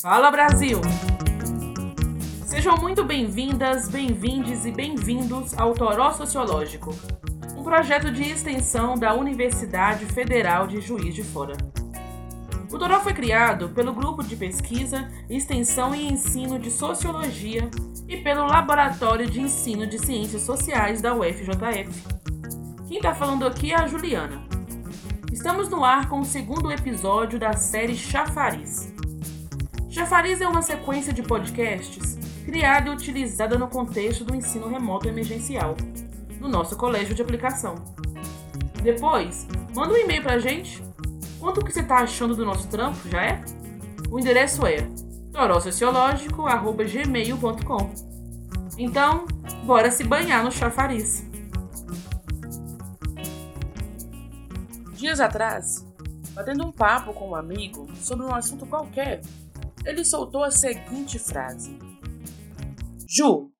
Fala 0.00 0.30
Brasil! 0.30 0.80
Sejam 2.46 2.74
muito 2.78 3.04
bem-vindas, 3.04 3.86
bem-vindes 3.86 4.64
e 4.64 4.70
bem-vindos 4.72 5.52
ao 5.58 5.74
Toró 5.74 6.10
Sociológico, 6.12 6.94
um 7.54 7.62
projeto 7.62 8.10
de 8.10 8.22
extensão 8.22 8.94
da 8.94 9.12
Universidade 9.12 10.06
Federal 10.06 10.66
de 10.66 10.80
Juiz 10.80 11.14
de 11.14 11.22
Fora. 11.22 11.54
O 12.72 12.78
Toró 12.78 12.98
foi 13.00 13.12
criado 13.12 13.68
pelo 13.68 13.92
Grupo 13.92 14.22
de 14.22 14.36
Pesquisa, 14.36 15.06
Extensão 15.28 15.94
e 15.94 16.10
Ensino 16.10 16.58
de 16.58 16.70
Sociologia 16.70 17.68
e 18.08 18.16
pelo 18.16 18.46
Laboratório 18.46 19.28
de 19.28 19.42
Ensino 19.42 19.86
de 19.86 19.98
Ciências 19.98 20.40
Sociais 20.40 21.02
da 21.02 21.12
UFJF. 21.12 22.04
Quem 22.88 22.96
está 22.96 23.14
falando 23.14 23.46
aqui 23.46 23.70
é 23.70 23.76
a 23.76 23.86
Juliana. 23.86 24.42
Estamos 25.30 25.68
no 25.68 25.84
ar 25.84 26.08
com 26.08 26.20
o 26.20 26.24
segundo 26.24 26.72
episódio 26.72 27.38
da 27.38 27.52
série 27.52 27.94
Chafariz. 27.94 28.98
Chafariz 29.90 30.40
é 30.40 30.46
uma 30.46 30.62
sequência 30.62 31.12
de 31.12 31.20
podcasts 31.20 32.16
criada 32.44 32.88
e 32.88 32.92
utilizada 32.92 33.58
no 33.58 33.66
contexto 33.66 34.24
do 34.24 34.36
ensino 34.36 34.68
remoto 34.68 35.08
emergencial, 35.08 35.74
no 36.38 36.48
nosso 36.48 36.76
colégio 36.76 37.12
de 37.12 37.20
aplicação. 37.20 37.74
Depois, 38.82 39.48
manda 39.74 39.92
um 39.92 39.96
e-mail 39.96 40.22
pra 40.22 40.38
gente. 40.38 40.80
Conta 41.40 41.60
o 41.60 41.64
que 41.64 41.72
você 41.72 41.82
tá 41.82 41.96
achando 41.96 42.36
do 42.36 42.46
nosso 42.46 42.68
trampo, 42.68 43.08
já 43.08 43.20
é? 43.20 43.40
O 44.08 44.20
endereço 44.20 44.64
é 44.64 44.88
torosociológico.gmail.com 45.32 47.90
Então, 48.78 49.26
bora 49.64 49.90
se 49.90 50.04
banhar 50.04 50.44
no 50.44 50.52
chafariz. 50.52 51.28
Dias 54.92 55.18
atrás, 55.18 55.84
batendo 56.32 56.64
um 56.64 56.70
papo 56.70 57.12
com 57.12 57.30
um 57.30 57.34
amigo 57.34 57.88
sobre 57.96 58.24
um 58.24 58.32
assunto 58.34 58.66
qualquer, 58.66 59.20
ele 59.84 60.04
soltou 60.04 60.44
a 60.44 60.50
seguinte 60.50 61.18
frase: 61.18 61.78
Ju, 63.08 63.52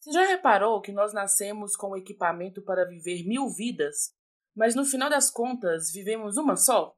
você 0.00 0.12
já 0.12 0.26
reparou 0.26 0.80
que 0.80 0.92
nós 0.92 1.12
nascemos 1.12 1.76
com 1.76 1.96
equipamento 1.96 2.62
para 2.62 2.84
viver 2.84 3.24
mil 3.24 3.48
vidas, 3.48 4.12
mas 4.56 4.74
no 4.74 4.84
final 4.84 5.08
das 5.08 5.30
contas 5.30 5.92
vivemos 5.92 6.36
uma 6.36 6.56
só? 6.56 6.94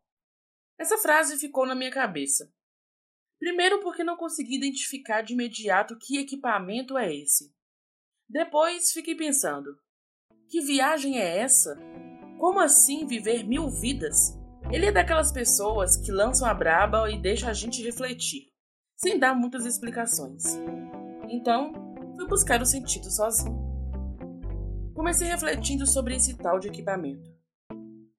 Essa 0.79 0.99
frase 0.99 1.39
ficou 1.39 1.67
na 1.67 1.75
minha 1.75 1.91
cabeça. 1.91 2.51
Primeiro, 3.39 3.81
porque 3.81 4.03
não 4.03 4.17
consegui 4.17 4.57
identificar 4.57 5.23
de 5.23 5.35
imediato 5.35 5.99
que 5.99 6.19
equipamento 6.19 6.97
é 6.97 7.15
esse. 7.15 7.55
Depois, 8.29 8.91
fiquei 8.91 9.15
pensando: 9.15 9.77
que 10.49 10.61
viagem 10.63 11.19
é 11.19 11.39
essa? 11.39 11.77
Como 12.39 12.59
assim 12.59 13.07
viver 13.07 13.45
mil 13.45 13.69
vidas? 13.69 14.35
Ele 14.73 14.87
é 14.87 14.93
daquelas 14.93 15.31
pessoas 15.31 15.97
que 15.97 16.11
lançam 16.11 16.49
a 16.49 16.55
braba 16.55 17.11
e 17.11 17.21
deixam 17.21 17.49
a 17.49 17.53
gente 17.53 17.83
refletir, 17.83 18.51
sem 19.05 19.19
dar 19.19 19.35
muitas 19.35 19.67
explicações. 19.67 20.59
Então, 21.29 21.75
fui 22.17 22.27
buscar 22.27 22.63
o 22.63 22.65
sentido 22.65 23.11
sozinho. 23.11 23.63
Comecei 24.95 25.29
refletindo 25.29 25.87
sobre 25.87 26.17
esse 26.17 26.35
tal 26.39 26.59
de 26.59 26.69
equipamento. 26.69 27.31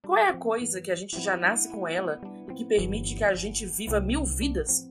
Qual 0.05 0.15
é 0.15 0.29
a 0.29 0.37
coisa 0.37 0.79
que 0.79 0.91
a 0.91 0.95
gente 0.95 1.19
já 1.19 1.35
nasce 1.35 1.71
com 1.71 1.87
ela 1.87 2.21
e 2.51 2.53
que 2.53 2.63
permite 2.63 3.15
que 3.15 3.23
a 3.23 3.33
gente 3.33 3.65
viva 3.65 3.99
mil 3.99 4.23
vidas? 4.23 4.87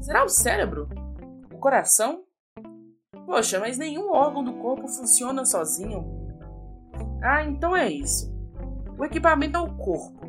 Será 0.00 0.24
o 0.24 0.28
cérebro? 0.28 0.88
O 1.52 1.58
coração? 1.58 2.22
Poxa, 3.26 3.58
mas 3.58 3.76
nenhum 3.76 4.12
órgão 4.12 4.44
do 4.44 4.52
corpo 4.52 4.86
funciona 4.86 5.44
sozinho. 5.44 6.06
Ah, 7.20 7.42
então 7.42 7.76
é 7.76 7.90
isso. 7.90 8.32
O 8.96 9.04
equipamento 9.04 9.58
é 9.58 9.60
o 9.60 9.76
corpo. 9.76 10.27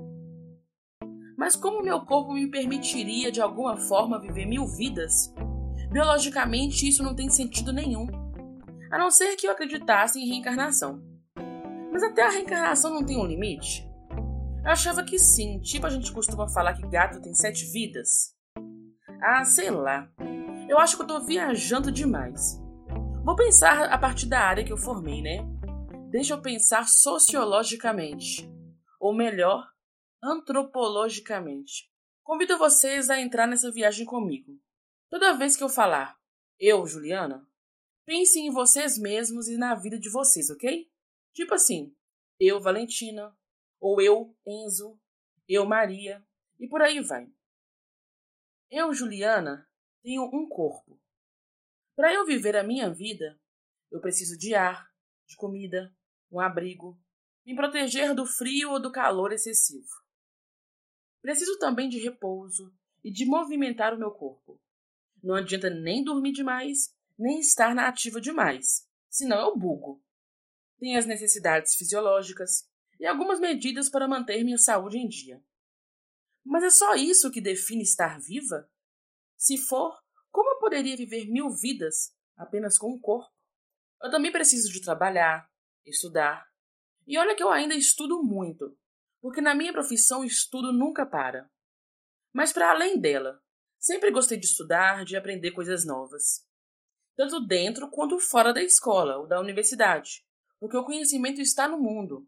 Mas 1.40 1.56
como 1.56 1.82
meu 1.82 2.02
corpo 2.02 2.34
me 2.34 2.52
permitiria 2.52 3.32
de 3.32 3.40
alguma 3.40 3.78
forma 3.78 4.20
viver 4.20 4.46
mil 4.46 4.68
vidas? 4.68 5.34
Biologicamente, 5.90 6.86
isso 6.86 7.02
não 7.02 7.16
tem 7.16 7.30
sentido 7.30 7.72
nenhum. 7.72 8.08
A 8.92 8.98
não 8.98 9.10
ser 9.10 9.38
que 9.38 9.48
eu 9.48 9.52
acreditasse 9.52 10.20
em 10.20 10.28
reencarnação. 10.28 11.02
Mas 11.94 12.04
até 12.04 12.24
a 12.24 12.30
reencarnação 12.30 12.94
não 12.94 13.06
tem 13.06 13.18
um 13.18 13.26
limite? 13.26 13.90
Eu 14.66 14.70
achava 14.70 15.02
que 15.02 15.18
sim, 15.18 15.62
tipo 15.62 15.88
a 15.88 15.90
gente 15.90 16.12
costuma 16.12 16.50
falar 16.50 16.74
que 16.74 16.86
gato 16.90 17.22
tem 17.22 17.34
sete 17.34 17.64
vidas. 17.72 18.36
Ah, 19.22 19.46
sei 19.46 19.72
lá. 19.72 20.10
Eu 20.68 20.78
acho 20.78 20.98
que 20.98 21.04
eu 21.04 21.08
tô 21.08 21.22
viajando 21.22 21.90
demais. 21.90 22.62
Vou 23.24 23.38
pensar 23.38 23.86
a 23.86 23.98
partir 23.98 24.26
da 24.26 24.42
área 24.42 24.66
que 24.66 24.74
eu 24.74 24.78
formei, 24.78 25.22
né? 25.22 25.38
Deixa 26.12 26.34
eu 26.34 26.42
pensar 26.42 26.86
sociologicamente 26.86 28.52
ou 29.00 29.16
melhor, 29.16 29.66
antropologicamente. 30.24 31.90
Convido 32.24 32.58
vocês 32.58 33.10
a 33.10 33.20
entrar 33.20 33.48
nessa 33.48 33.72
viagem 33.72 34.06
comigo. 34.06 34.60
Toda 35.10 35.34
vez 35.34 35.58
que 35.58 35.64
eu 35.64 35.70
falar 35.70 36.20
eu, 36.60 36.86
Juliana, 36.86 37.48
pensem 38.06 38.48
em 38.48 38.52
vocês 38.52 38.98
mesmos 38.98 39.48
e 39.48 39.58
na 39.58 39.74
vida 39.76 39.98
de 39.98 40.10
vocês, 40.10 40.50
ok? 40.50 40.92
Tipo 41.34 41.54
assim, 41.54 41.96
eu, 42.38 42.60
Valentina, 42.60 43.34
ou 43.80 44.02
eu, 44.02 44.36
Enzo, 44.46 45.00
eu, 45.48 45.66
Maria, 45.66 46.22
e 46.60 46.68
por 46.68 46.82
aí 46.82 47.00
vai. 47.00 47.32
Eu, 48.70 48.94
Juliana, 48.94 49.66
tenho 50.04 50.24
um 50.24 50.50
corpo. 50.50 51.02
Para 51.96 52.14
eu 52.14 52.26
viver 52.26 52.58
a 52.58 52.64
minha 52.64 52.94
vida, 52.94 53.40
eu 53.90 54.02
preciso 54.02 54.38
de 54.38 54.54
ar, 54.54 54.92
de 55.26 55.38
comida, 55.38 55.96
um 56.30 56.42
abrigo, 56.42 57.02
me 57.46 57.56
proteger 57.56 58.14
do 58.14 58.26
frio 58.26 58.72
ou 58.72 58.82
do 58.82 58.92
calor 58.92 59.32
excessivo. 59.32 59.88
Preciso 61.22 61.58
também 61.60 61.90
de 61.90 62.00
repouso 62.00 62.74
e 63.04 63.12
de 63.12 63.26
movimentar 63.26 63.94
o 63.94 63.98
meu 63.98 64.12
corpo. 64.12 64.60
Não 65.22 65.36
adianta 65.36 65.70
nem 65.70 66.04
dormir 66.04 66.32
demais, 66.32 66.96
nem 67.18 67.40
estar 67.40 67.76
na 67.76 67.88
ativa 67.88 68.22
demais, 68.22 68.88
senão 69.10 69.40
eu 69.42 69.58
bugo. 69.58 70.02
Tenho 70.80 70.98
as 70.98 71.06
necessidades 71.06 71.76
fisiológicas 71.76 72.70
e 73.00 73.06
algumas 73.06 73.40
medidas 73.40 73.90
para 73.90 74.08
manter 74.08 74.44
minha 74.44 74.58
saúde 74.58 74.98
em 74.98 75.08
dia. 75.08 75.44
Mas 76.46 76.64
é 76.64 76.70
só 76.70 76.96
isso 76.96 77.32
que 77.32 77.42
define 77.42 77.84
estar 77.84 78.20
viva? 78.20 78.70
Se 79.38 79.58
for, 79.58 79.98
como 80.32 80.52
eu 80.52 80.60
poderia 80.60 80.96
viver 80.96 81.26
mil 81.30 81.50
vidas 81.50 82.14
apenas 82.38 82.78
com 82.78 82.94
um 82.94 83.00
corpo? 83.00 83.32
Eu 84.02 84.10
também 84.10 84.32
preciso 84.32 84.72
de 84.72 84.82
trabalhar, 84.82 85.50
estudar, 85.86 86.50
e 87.06 87.18
olha 87.18 87.36
que 87.36 87.44
eu 87.44 87.50
ainda 87.50 87.76
estudo 87.76 88.22
muito, 88.24 88.78
porque 89.22 89.42
na 89.42 89.56
minha 89.56 89.74
profissão 89.74 90.22
o 90.22 90.26
estudo 90.26 90.72
nunca 90.72 91.06
para. 91.06 91.50
Mas 92.34 92.54
para 92.54 92.72
além 92.72 93.00
dela, 93.00 93.42
sempre 93.78 94.12
gostei 94.12 94.38
de 94.38 94.46
estudar, 94.46 95.04
de 95.04 95.16
aprender 95.16 95.52
coisas 95.52 95.86
novas. 95.86 96.46
Tanto 97.16 97.46
dentro 97.46 97.90
quanto 97.90 98.20
fora 98.20 98.54
da 98.54 98.64
escola 98.64 99.18
ou 99.18 99.28
da 99.28 99.40
universidade, 99.40 100.26
porque 100.60 100.78
o 100.78 100.86
conhecimento 100.86 101.42
está 101.42 101.68
no 101.68 101.80
mundo. 101.80 102.28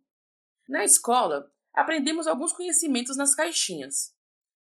Na 0.68 0.84
escola, 0.84 1.52
aprendemos 1.74 2.28
alguns 2.28 2.52
conhecimentos 2.54 3.16
nas 3.18 3.34
caixinhas. 3.36 4.16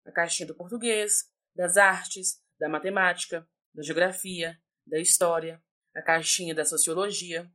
A 0.05 0.13
caixinha 0.13 0.47
do 0.47 0.55
português, 0.55 1.29
das 1.55 1.77
artes, 1.77 2.43
da 2.59 2.69
matemática, 2.69 3.49
da 3.75 3.83
geografia, 3.83 4.61
da 4.87 4.99
história, 4.99 5.63
a 5.95 6.03
caixinha 6.03 6.55
da 6.55 6.65
sociologia. 6.65 7.51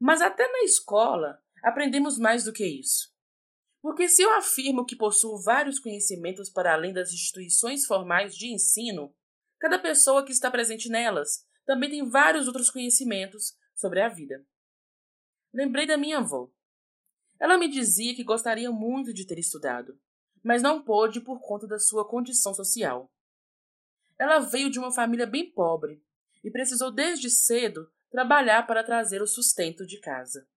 Mas 0.00 0.20
até 0.20 0.46
na 0.50 0.60
escola, 0.60 1.42
aprendemos 1.62 2.18
mais 2.18 2.44
do 2.44 2.52
que 2.52 2.66
isso. 2.66 3.12
Porque 3.80 4.08
se 4.08 4.22
eu 4.22 4.34
afirmo 4.34 4.84
que 4.84 4.96
possuo 4.96 5.40
vários 5.42 5.78
conhecimentos 5.78 6.50
para 6.50 6.74
além 6.74 6.92
das 6.92 7.12
instituições 7.12 7.86
formais 7.86 8.34
de 8.34 8.52
ensino, 8.52 9.14
cada 9.58 9.78
pessoa 9.78 10.24
que 10.24 10.32
está 10.32 10.50
presente 10.50 10.88
nelas 10.88 11.46
também 11.64 11.90
tem 11.90 12.08
vários 12.08 12.46
outros 12.46 12.70
conhecimentos 12.70 13.56
sobre 13.74 14.00
a 14.00 14.08
vida. 14.08 14.44
Lembrei 15.52 15.86
da 15.86 15.96
minha 15.96 16.18
avó. 16.18 16.50
Ela 17.40 17.56
me 17.56 17.68
dizia 17.68 18.14
que 18.14 18.24
gostaria 18.24 18.70
muito 18.70 19.12
de 19.14 19.26
ter 19.26 19.38
estudado, 19.38 19.98
mas 20.42 20.62
não 20.62 20.82
pôde 20.82 21.20
por 21.20 21.40
conta 21.40 21.66
da 21.66 21.78
sua 21.78 22.08
condição 22.08 22.52
social. 22.52 23.10
Ela 24.18 24.40
veio 24.40 24.70
de 24.70 24.78
uma 24.78 24.90
família 24.90 25.26
bem 25.26 25.50
pobre 25.52 26.02
e 26.42 26.50
precisou 26.50 26.90
desde 26.90 27.30
cedo 27.30 27.88
trabalhar 28.10 28.66
para 28.66 28.82
trazer 28.82 29.22
o 29.22 29.26
sustento 29.26 29.86
de 29.86 30.00
casa. 30.00 30.48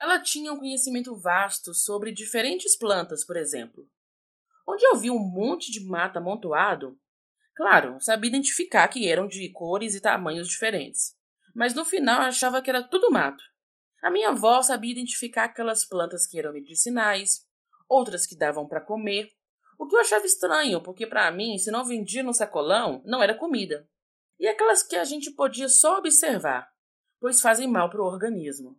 Ela 0.00 0.20
tinha 0.20 0.52
um 0.52 0.58
conhecimento 0.58 1.16
vasto 1.16 1.74
sobre 1.74 2.12
diferentes 2.12 2.76
plantas, 2.76 3.24
por 3.24 3.36
exemplo. 3.36 3.88
Onde 4.66 4.84
eu 4.84 4.96
vi 4.96 5.10
um 5.10 5.18
monte 5.18 5.72
de 5.72 5.84
mata 5.84 6.18
amontoado, 6.18 6.98
claro, 7.56 7.98
sabia 8.00 8.28
identificar 8.28 8.86
que 8.88 9.08
eram 9.08 9.26
de 9.26 9.48
cores 9.50 9.94
e 9.94 10.00
tamanhos 10.00 10.46
diferentes, 10.46 11.16
mas 11.54 11.74
no 11.74 11.84
final 11.84 12.20
achava 12.20 12.62
que 12.62 12.70
era 12.70 12.82
tudo 12.82 13.10
mato. 13.10 13.42
A 14.00 14.10
minha 14.10 14.28
avó 14.28 14.62
sabia 14.62 14.92
identificar 14.92 15.44
aquelas 15.44 15.84
plantas 15.84 16.26
que 16.26 16.38
eram 16.38 16.52
medicinais, 16.52 17.44
outras 17.88 18.26
que 18.26 18.36
davam 18.36 18.68
para 18.68 18.80
comer, 18.80 19.32
o 19.78 19.86
que 19.86 19.96
eu 19.96 20.00
achava 20.00 20.26
estranho, 20.26 20.80
porque 20.80 21.06
para 21.06 21.30
mim, 21.30 21.58
se 21.58 21.70
não 21.70 21.84
vendia 21.84 22.22
no 22.22 22.34
sacolão, 22.34 23.02
não 23.04 23.22
era 23.22 23.34
comida. 23.34 23.88
E 24.38 24.46
aquelas 24.46 24.82
que 24.82 24.94
a 24.94 25.04
gente 25.04 25.32
podia 25.32 25.68
só 25.68 25.98
observar, 25.98 26.68
pois 27.20 27.40
fazem 27.40 27.66
mal 27.66 27.90
para 27.90 28.02
o 28.02 28.06
organismo. 28.06 28.78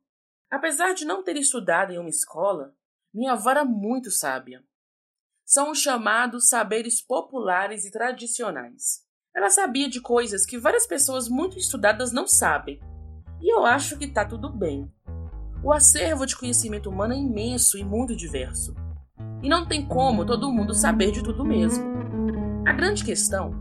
Apesar 0.52 0.94
de 0.94 1.06
não 1.06 1.24
ter 1.24 1.38
estudado 1.38 1.94
em 1.94 2.00
uma 2.00 2.10
escola, 2.10 2.74
minha 3.14 3.34
avó 3.34 3.52
era 3.52 3.64
muito 3.64 4.10
sábia. 4.10 4.64
são 5.46 5.72
os 5.72 5.80
chamados 5.80 6.48
saberes 6.48 7.02
populares 7.02 7.84
e 7.84 7.92
tradicionais. 7.92 9.04
Ela 9.36 9.50
sabia 9.50 9.90
de 9.90 10.00
coisas 10.00 10.46
que 10.46 10.60
várias 10.60 10.86
pessoas 10.86 11.28
muito 11.28 11.58
estudadas 11.58 12.12
não 12.12 12.28
sabem. 12.28 12.80
E 13.42 13.52
eu 13.52 13.66
acho 13.66 13.98
que 13.98 14.08
tá 14.08 14.24
tudo 14.24 14.50
bem. 14.50 14.92
O 15.64 15.74
acervo 15.74 16.26
de 16.26 16.38
conhecimento 16.38 16.90
humano 16.90 17.14
é 17.14 17.18
imenso 17.18 17.78
e 17.78 17.84
muito 17.84 18.16
diverso. 18.16 18.76
E 19.42 19.50
não 19.50 19.68
tem 19.68 19.88
como 19.88 20.26
todo 20.26 20.52
mundo 20.52 20.76
saber 20.76 21.12
de 21.12 21.24
tudo 21.24 21.44
mesmo. 21.44 21.84
A 22.68 22.74
grande 22.74 23.04
questão 23.04 23.52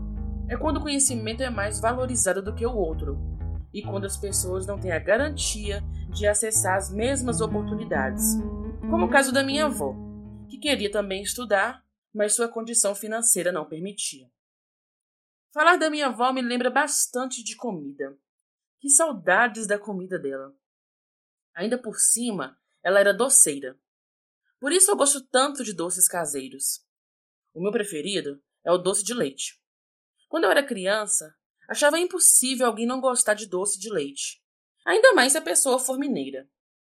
é 0.47 0.55
quando 0.55 0.77
o 0.77 0.81
conhecimento 0.81 1.41
é 1.41 1.49
mais 1.49 1.79
valorizado 1.79 2.41
do 2.41 2.53
que 2.53 2.65
o 2.65 2.75
outro, 2.75 3.17
e 3.73 3.81
quando 3.81 4.05
as 4.05 4.17
pessoas 4.17 4.65
não 4.67 4.79
têm 4.79 4.91
a 4.91 4.99
garantia 4.99 5.83
de 6.09 6.27
acessar 6.27 6.75
as 6.75 6.91
mesmas 6.91 7.39
oportunidades, 7.39 8.35
como 8.89 9.05
o 9.05 9.09
caso 9.09 9.31
da 9.31 9.43
minha 9.43 9.65
avó, 9.65 9.93
que 10.49 10.57
queria 10.57 10.91
também 10.91 11.21
estudar, 11.21 11.85
mas 12.13 12.35
sua 12.35 12.47
condição 12.47 12.95
financeira 12.95 13.51
não 13.51 13.67
permitia. 13.67 14.29
Falar 15.53 15.77
da 15.77 15.89
minha 15.89 16.07
avó 16.07 16.31
me 16.31 16.41
lembra 16.41 16.69
bastante 16.69 17.43
de 17.43 17.55
comida. 17.55 18.17
Que 18.79 18.89
saudades 18.89 19.67
da 19.67 19.77
comida 19.77 20.17
dela. 20.17 20.55
Ainda 21.55 21.77
por 21.77 21.99
cima, 21.99 22.57
ela 22.83 22.99
era 22.99 23.13
doceira. 23.13 23.77
Por 24.59 24.71
isso 24.71 24.91
eu 24.91 24.95
gosto 24.95 25.21
tanto 25.21 25.63
de 25.63 25.73
doces 25.73 26.07
caseiros. 26.07 26.85
O 27.53 27.61
meu 27.61 27.71
preferido 27.71 28.41
é 28.63 28.71
o 28.71 28.77
doce 28.77 29.03
de 29.03 29.13
leite. 29.13 29.61
Quando 30.27 30.45
eu 30.45 30.51
era 30.51 30.65
criança, 30.65 31.35
achava 31.67 31.99
impossível 31.99 32.67
alguém 32.67 32.85
não 32.85 33.01
gostar 33.01 33.33
de 33.33 33.47
doce 33.47 33.79
de 33.79 33.91
leite. 33.91 34.43
Ainda 34.85 35.13
mais 35.13 35.31
se 35.33 35.37
a 35.37 35.41
pessoa 35.41 35.79
for 35.79 35.97
mineira. 35.97 36.49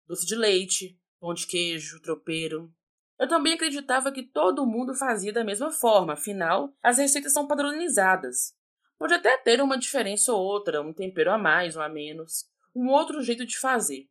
Doce 0.07 0.25
de 0.25 0.35
leite, 0.35 0.99
pão 1.19 1.33
de 1.33 1.47
queijo, 1.47 2.01
tropeiro. 2.01 2.73
Eu 3.19 3.27
também 3.27 3.53
acreditava 3.53 4.11
que 4.11 4.23
todo 4.23 4.65
mundo 4.65 4.95
fazia 4.95 5.31
da 5.31 5.43
mesma 5.43 5.71
forma, 5.71 6.13
afinal, 6.13 6.75
as 6.81 6.97
receitas 6.97 7.33
são 7.33 7.47
padronizadas. 7.47 8.55
Pode 8.97 9.13
até 9.13 9.37
ter 9.37 9.61
uma 9.61 9.77
diferença 9.77 10.33
ou 10.33 10.41
outra, 10.41 10.81
um 10.81 10.93
tempero 10.93 11.31
a 11.31 11.37
mais 11.37 11.75
ou 11.75 11.81
a 11.81 11.89
menos, 11.89 12.49
um 12.75 12.89
outro 12.89 13.21
jeito 13.21 13.45
de 13.45 13.57
fazer. 13.57 14.09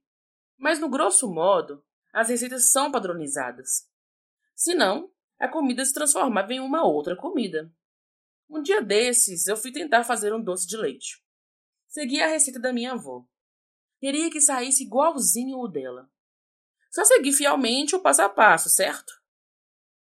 Mas 0.57 0.79
no 0.79 0.89
grosso 0.89 1.33
modo, 1.33 1.85
as 2.13 2.29
receitas 2.29 2.71
são 2.71 2.91
padronizadas. 2.91 3.89
Senão, 4.55 5.11
a 5.39 5.49
comida 5.49 5.85
se 5.85 5.95
transformava 5.95 6.53
em 6.53 6.61
uma 6.61 6.85
outra 6.85 7.17
comida. 7.17 7.73
Um 8.49 8.61
dia 8.61 8.83
desses, 8.83 9.47
eu 9.47 9.57
fui 9.57 9.73
tentar 9.73 10.05
fazer 10.05 10.35
um 10.35 10.43
doce 10.43 10.67
de 10.67 10.77
leite. 10.77 11.23
Segui 11.89 12.21
a 12.21 12.27
receita 12.27 12.61
da 12.61 12.73
minha 12.73 12.93
avó. 12.93 13.25
Queria 14.01 14.31
que 14.31 14.41
saísse 14.41 14.85
igualzinho 14.85 15.59
o 15.59 15.69
dela. 15.69 16.11
Só 16.91 17.05
segui 17.05 17.33
fielmente 17.33 17.95
o 17.95 18.01
passo 18.01 18.23
a 18.23 18.29
passo, 18.29 18.69
certo? 18.69 19.13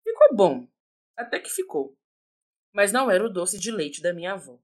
Ficou 0.02 0.34
bom. 0.34 0.68
Até 1.16 1.38
que 1.38 1.50
ficou. 1.50 1.94
Mas 2.72 2.92
não 2.92 3.10
era 3.10 3.24
o 3.24 3.28
doce 3.28 3.58
de 3.58 3.70
leite 3.70 4.00
da 4.00 4.14
minha 4.14 4.32
avó. 4.32 4.58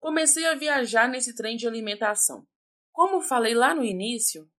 Comecei 0.00 0.46
a 0.46 0.54
viajar 0.54 1.08
nesse 1.08 1.34
trem 1.34 1.56
de 1.56 1.68
alimentação. 1.68 2.46
Como 2.92 3.20
falei 3.20 3.54
lá 3.54 3.74
no 3.74 3.84
início, 3.84 4.50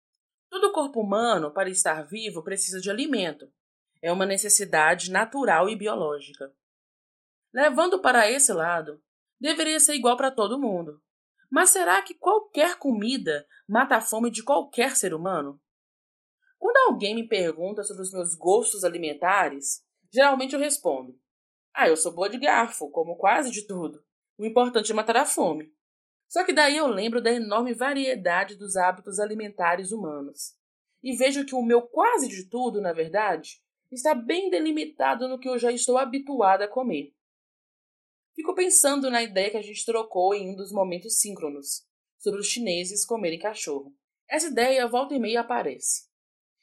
Todo 0.50 0.72
corpo 0.72 1.02
humano, 1.02 1.52
para 1.52 1.70
estar 1.70 2.04
vivo, 2.04 2.44
precisa 2.44 2.80
de 2.80 2.90
alimento. 2.90 3.52
É 4.02 4.12
uma 4.12 4.26
necessidade 4.26 5.12
natural 5.12 5.70
e 5.70 5.76
biológica. 5.76 6.54
Levando 7.54 8.02
para 8.02 8.30
esse 8.30 8.54
lado, 8.54 9.02
deveria 9.40 9.80
ser 9.80 9.96
igual 9.96 10.16
para 10.16 10.32
todo 10.32 10.60
mundo. 10.60 11.02
Mas 11.50 11.70
será 11.70 12.02
que 12.02 12.14
qualquer 12.14 12.78
comida 12.78 13.48
mata 13.68 13.96
a 13.96 14.02
fome 14.02 14.30
de 14.30 14.44
qualquer 14.44 14.96
ser 14.96 15.14
humano? 15.14 15.60
Quando 16.58 16.78
alguém 16.92 17.16
me 17.16 17.28
pergunta 17.28 17.84
sobre 17.84 18.04
os 18.04 18.12
meus 18.12 18.36
gostos 18.36 18.84
alimentares, 18.84 19.84
geralmente 20.12 20.54
eu 20.54 20.60
respondo: 20.60 21.18
Ah, 21.74 21.88
eu 21.88 21.96
sou 21.96 22.14
boa 22.14 22.30
de 22.30 22.38
garfo, 22.38 22.90
como 22.90 23.16
quase 23.16 23.52
de 23.52 23.66
tudo. 23.66 24.04
O 24.38 24.46
importante 24.46 24.92
é 24.92 24.96
matar 24.96 25.18
a 25.18 25.26
fome. 25.26 25.72
Só 26.28 26.44
que 26.44 26.54
daí 26.54 26.76
eu 26.76 26.88
lembro 26.88 27.22
da 27.22 27.32
enorme 27.32 27.74
variedade 27.74 28.56
dos 28.56 28.76
hábitos 28.76 29.20
alimentares 29.20 29.92
humanos. 29.92 30.56
E 31.02 31.16
vejo 31.16 31.46
que 31.46 31.56
o 31.56 31.62
meu 31.62 31.84
quase 31.84 32.28
de 32.28 32.50
tudo, 32.50 32.82
na 32.82 32.92
verdade, 32.92 33.62
está 33.92 34.14
bem 34.14 34.50
delimitado 34.50 35.28
no 35.28 35.40
que 35.40 35.48
eu 35.48 35.58
já 35.58 35.72
estou 35.72 35.98
habituada 35.98 36.66
a 36.66 36.68
comer. 36.68 37.14
Fico 38.38 38.54
pensando 38.54 39.10
na 39.10 39.24
ideia 39.24 39.50
que 39.50 39.58
a 39.58 39.64
gente 39.64 39.84
trocou 39.84 40.32
em 40.36 40.52
um 40.52 40.56
dos 40.56 40.72
momentos 40.72 41.20
síncronos, 41.20 41.84
sobre 42.20 42.40
os 42.40 42.46
chineses 42.46 43.04
comerem 43.04 43.40
cachorro. 43.40 43.92
Essa 44.30 44.50
ideia 44.50 44.88
volta 44.88 45.16
e 45.16 45.20
meia 45.20 45.42
aparece. 45.42 46.04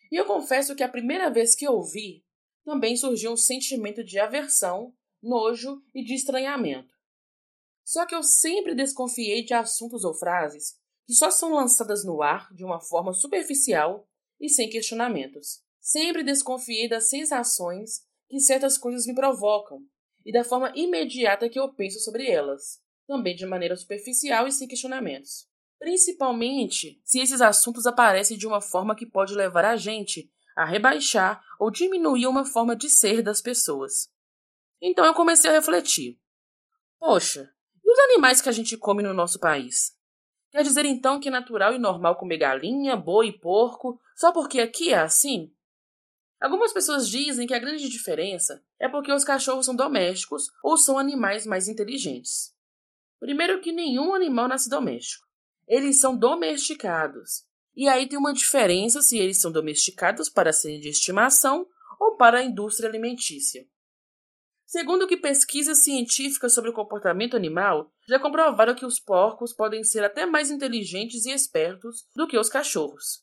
E 0.09 0.15
eu 0.15 0.25
confesso 0.25 0.77
que 0.77 0.85
a 0.85 0.89
primeira 0.89 1.29
vez 1.31 1.57
que 1.57 1.69
ouvi, 1.69 2.25
também 2.65 2.97
surgiu 2.97 3.33
um 3.33 3.37
sentimento 3.37 4.05
de 4.05 4.21
aversão, 4.21 4.95
nojo 5.21 5.83
e 5.93 6.05
de 6.05 6.15
estranhamento. 6.15 6.95
Só 7.85 8.07
que 8.07 8.15
eu 8.15 8.23
sempre 8.23 8.77
desconfiei 8.77 9.45
de 9.45 9.53
assuntos 9.53 10.05
ou 10.05 10.15
frases 10.15 10.79
que 11.05 11.13
só 11.13 11.29
são 11.29 11.53
lançadas 11.53 12.05
no 12.05 12.23
ar 12.23 12.55
de 12.55 12.65
uma 12.65 12.81
forma 12.81 13.13
superficial 13.13 14.09
e 14.41 14.49
sem 14.49 14.71
questionamentos. 14.71 15.61
Sempre 15.81 16.23
desconfiei 16.23 16.89
das 16.89 17.09
sensações 17.09 18.07
que 18.29 18.39
certas 18.39 18.79
coisas 18.79 19.07
me 19.07 19.15
provocam 19.15 19.85
e 20.25 20.33
da 20.33 20.45
forma 20.45 20.73
imediata 20.75 21.49
que 21.49 21.59
eu 21.59 21.73
penso 21.73 22.01
sobre 22.01 22.27
elas, 22.31 22.81
também 23.07 23.37
de 23.37 23.47
maneira 23.47 23.77
superficial 23.77 24.47
e 24.47 24.53
sem 24.53 24.67
questionamentos. 24.67 25.47
Principalmente 25.79 27.01
se 27.05 27.21
esses 27.21 27.41
assuntos 27.41 27.87
aparecem 27.87 28.39
de 28.39 28.47
uma 28.47 28.61
forma 28.61 28.97
que 28.97 29.07
pode 29.07 29.35
levar 29.35 29.65
a 29.65 29.77
gente 29.77 30.31
a 30.57 30.65
rebaixar 30.65 31.43
ou 31.59 31.71
diminuir 31.71 32.27
uma 32.27 32.45
forma 32.45 32.75
de 32.75 32.89
ser 32.89 33.23
das 33.23 33.43
pessoas. 33.43 34.09
Então 34.81 35.05
eu 35.05 35.15
comecei 35.15 35.51
a 35.51 35.55
refletir. 35.55 36.19
Poxa, 36.99 37.51
os 37.85 37.99
animais 37.99 38.41
que 38.41 38.49
a 38.49 38.53
gente 38.53 38.77
come 38.77 39.03
no 39.03 39.13
nosso 39.13 39.39
país. 39.39 39.93
Quer 40.51 40.63
dizer 40.63 40.85
então 40.87 41.19
que 41.19 41.29
é 41.29 41.33
natural 41.33 41.75
e 41.75 41.79
normal 41.79 42.17
comer 42.17 42.39
galinha, 42.39 42.97
boi 42.97 43.29
e 43.29 43.39
porco 43.39 44.01
só 44.15 44.33
porque 44.33 44.61
aqui 44.61 44.93
é 44.93 44.99
assim? 44.99 45.53
Algumas 46.41 46.73
pessoas 46.73 47.09
dizem 47.09 47.47
que 47.47 47.55
a 47.55 47.59
grande 47.59 47.89
diferença 47.89 48.63
é 48.79 48.89
porque 48.89 49.13
os 49.13 49.25
cachorros 49.25 49.67
são 49.67 49.75
domésticos 49.75 50.51
ou 50.63 50.77
são 50.77 50.99
animais 50.99 51.47
mais 51.47 51.69
inteligentes. 51.69 52.55
Primeiro 53.19 53.61
que 53.61 53.73
nenhum 53.73 54.15
animal 54.15 54.49
nasce 54.49 54.69
doméstico. 54.69 55.27
Eles 55.67 55.99
são 55.99 56.17
domesticados. 56.17 57.45
E 57.75 57.89
aí 57.89 58.07
tem 58.07 58.19
uma 58.19 58.35
diferença 58.35 59.01
se 59.01 59.19
eles 59.19 59.41
são 59.41 59.51
domesticados 59.51 60.29
para 60.29 60.53
serem 60.53 60.81
de 60.81 60.89
estimação 60.89 61.67
ou 61.99 62.17
para 62.17 62.39
a 62.39 62.45
indústria 62.45 62.89
alimentícia. 62.89 63.67
Segundo 64.67 65.07
que 65.07 65.17
pesquisas 65.17 65.85
científicas 65.85 66.53
sobre 66.53 66.71
o 66.71 66.75
comportamento 66.75 67.37
animal 67.37 67.93
já 68.09 68.19
comprovaram 68.19 68.75
que 68.75 68.85
os 68.85 68.99
porcos 68.99 69.53
podem 69.53 69.85
ser 69.85 70.05
até 70.05 70.27
mais 70.27 70.51
inteligentes 70.51 71.27
e 71.27 71.31
espertos 71.31 72.07
do 72.15 72.27
que 72.27 72.39
os 72.39 72.49
cachorros. 72.49 73.23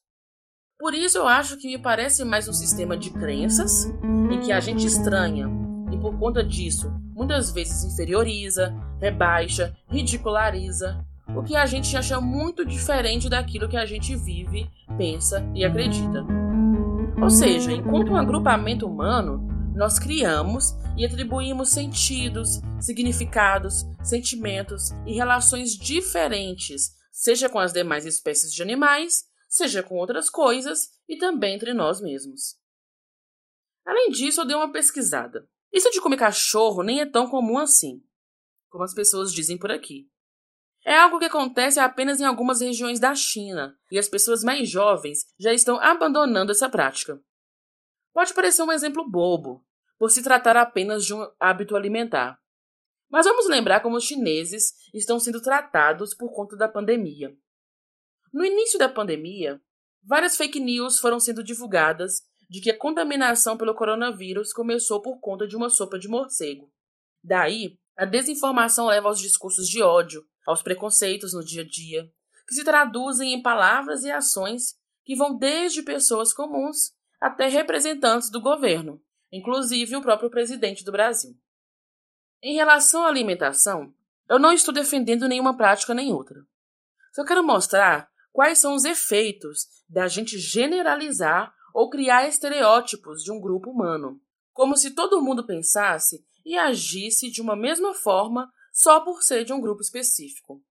Por 0.82 0.96
isso 0.96 1.20
eu 1.20 1.28
acho 1.28 1.58
que 1.58 1.68
me 1.68 1.78
parece 1.78 2.26
mais 2.26 2.48
um 2.48 2.54
sistema 2.54 2.98
de 2.98 3.12
crenças 3.12 3.86
em 4.32 4.40
que 4.40 4.52
a 4.52 4.60
gente 4.60 4.88
estranha 4.88 5.48
e 5.94 5.98
por 6.00 6.18
conta 6.18 6.44
disso 6.44 6.92
muitas 7.14 7.52
vezes 7.52 7.84
inferioriza, 7.84 8.74
rebaixa, 9.00 9.78
ridiculariza, 9.88 11.06
o 11.36 11.44
que 11.44 11.56
a 11.56 11.68
gente 11.68 11.96
acha 11.96 12.20
muito 12.20 12.66
diferente 12.66 13.30
daquilo 13.30 13.70
que 13.70 13.78
a 13.78 13.86
gente 13.86 14.16
vive, 14.16 14.68
pensa 14.98 15.48
e 15.54 15.64
acredita. 15.64 16.26
Ou 17.22 17.30
seja, 17.30 17.72
enquanto 17.72 18.14
um 18.14 18.18
agrupamento 18.18 18.88
humano, 18.88 19.48
nós 19.76 20.00
criamos 20.00 20.76
e 20.98 21.06
atribuímos 21.06 21.70
sentidos, 21.70 22.60
significados, 22.80 23.86
sentimentos 24.02 24.90
e 25.06 25.14
relações 25.14 25.76
diferentes, 25.76 26.90
seja 27.12 27.48
com 27.48 27.60
as 27.60 27.72
demais 27.72 28.04
espécies 28.04 28.52
de 28.52 28.64
animais, 28.64 29.30
seja 29.52 29.84
com 29.84 29.96
outras 29.96 30.30
coisas 30.30 30.90
e 31.08 31.18
também 31.18 31.56
entre 31.56 31.74
nós 31.74 32.00
mesmos. 32.00 32.58
Além 33.86 34.10
disso, 34.10 34.42
eu 34.42 34.46
dei 34.46 34.56
uma 34.56 34.72
pesquisada. 34.72 35.48
Isso 35.74 35.92
de 35.92 36.00
comer 36.00 36.18
cachorro 36.18 36.82
nem 36.84 37.02
é 37.02 37.06
tão 37.06 37.30
comum 37.30 37.58
assim, 37.58 38.02
como 38.70 38.84
as 38.84 38.94
pessoas 38.94 39.34
dizem 39.34 39.58
por 39.58 39.70
aqui. 39.70 40.10
É 40.86 40.98
algo 40.98 41.20
que 41.20 41.26
acontece 41.26 41.80
apenas 41.80 42.20
em 42.20 42.24
algumas 42.24 42.62
regiões 42.62 43.00
da 43.00 43.14
China, 43.14 43.78
e 43.92 44.00
as 44.00 44.08
pessoas 44.08 44.44
mais 44.44 44.70
jovens 44.70 45.26
já 45.38 45.54
estão 45.54 45.80
abandonando 45.80 46.52
essa 46.52 46.70
prática. 46.70 47.22
Pode 48.14 48.34
parecer 48.34 48.64
um 48.64 48.72
exemplo 48.72 49.08
bobo, 49.08 49.66
por 50.00 50.10
se 50.10 50.24
tratar 50.24 50.58
apenas 50.58 51.06
de 51.06 51.14
um 51.14 51.30
hábito 51.40 51.76
alimentar. 51.76 52.40
Mas 53.10 53.26
vamos 53.26 53.48
lembrar 53.48 53.82
como 53.82 53.98
os 53.98 54.06
chineses 54.06 54.74
estão 54.94 55.20
sendo 55.20 55.42
tratados 55.42 56.14
por 56.16 56.34
conta 56.34 56.56
da 56.56 56.68
pandemia. 56.68 57.38
No 58.34 58.46
início 58.46 58.80
da 58.80 58.88
pandemia, 58.88 59.62
várias 60.04 60.38
fake 60.38 60.60
news 60.60 61.00
foram 61.00 61.20
sendo 61.20 61.44
divulgadas 61.44 62.22
de 62.50 62.62
que 62.62 62.70
a 62.70 62.78
contaminação 62.78 63.58
pelo 63.58 63.76
coronavírus 63.76 64.54
começou 64.54 65.02
por 65.02 65.20
conta 65.20 65.48
de 65.48 65.56
uma 65.56 65.70
sopa 65.70 65.98
de 65.98 66.08
morcego. 66.08 66.72
Daí, 67.24 67.78
a 67.98 68.06
desinformação 68.06 68.88
leva 68.88 69.08
aos 69.08 69.20
discursos 69.20 69.68
de 69.68 69.82
ódio, 69.82 70.26
aos 70.46 70.62
preconceitos 70.62 71.34
no 71.34 71.44
dia 71.44 71.62
a 71.62 71.68
dia, 71.68 72.12
que 72.48 72.56
se 72.56 72.64
traduzem 72.64 73.34
em 73.34 73.42
palavras 73.42 74.04
e 74.04 74.12
ações 74.12 74.76
que 75.06 75.16
vão 75.16 75.38
desde 75.38 75.84
pessoas 75.84 76.34
comuns 76.34 76.94
até 77.20 77.48
representantes 77.48 78.30
do 78.30 78.42
governo, 78.42 79.02
inclusive 79.32 79.96
o 79.96 80.02
próprio 80.02 80.30
presidente 80.30 80.84
do 80.84 80.92
Brasil. 80.92 81.34
Em 82.44 82.56
relação 82.56 83.04
à 83.04 83.08
alimentação, 83.08 83.94
eu 84.30 84.40
não 84.40 84.52
estou 84.52 84.74
defendendo 84.74 85.28
nenhuma 85.28 85.56
prática 85.56 85.94
nem 85.94 86.12
outra. 86.12 86.44
Só 87.14 87.24
quero 87.24 87.44
mostrar 87.44 88.11
quais 88.32 88.60
são 88.60 88.74
os 88.76 88.86
efeitos 88.86 89.68
da 89.90 90.08
gente 90.08 90.38
generalizar 90.38 91.54
ou 91.74 91.90
criar 91.90 92.28
estereótipos 92.28 93.24
de 93.24 93.32
um 93.32 93.40
grupo 93.40 93.72
humano, 93.72 94.20
como 94.54 94.76
se 94.76 94.92
todo 94.92 95.22
mundo 95.22 95.46
pensasse 95.46 96.24
e 96.46 96.58
agisse 96.58 97.30
de 97.30 97.42
uma 97.42 97.56
mesma 97.56 97.94
forma 97.94 98.52
só 98.74 99.00
por 99.02 99.22
ser 99.22 99.46
de 99.46 99.54
um 99.54 99.62
grupo 99.62 99.82
específico. 99.82 100.62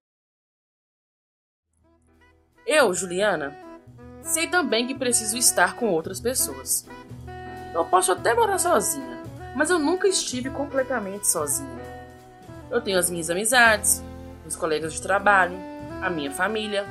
Eu, 2.65 2.93
Juliana, 2.93 3.57
sei 4.21 4.47
também 4.47 4.87
que 4.87 4.95
preciso 4.95 5.37
estar 5.37 5.75
com 5.75 5.89
outras 5.89 6.19
pessoas. 6.19 6.85
Eu 7.73 7.85
posso 7.85 8.11
até 8.11 8.33
morar 8.33 8.59
sozinha, 8.59 9.23
mas 9.55 9.69
eu 9.69 9.79
nunca 9.79 10.07
estive 10.07 10.49
completamente 10.49 11.27
sozinha. 11.27 11.81
Eu 12.69 12.81
tenho 12.81 12.99
as 12.99 13.09
minhas 13.09 13.29
amizades, 13.29 14.01
meus 14.41 14.55
colegas 14.55 14.93
de 14.93 15.01
trabalho, 15.01 15.57
a 16.01 16.09
minha 16.09 16.31
família, 16.31 16.85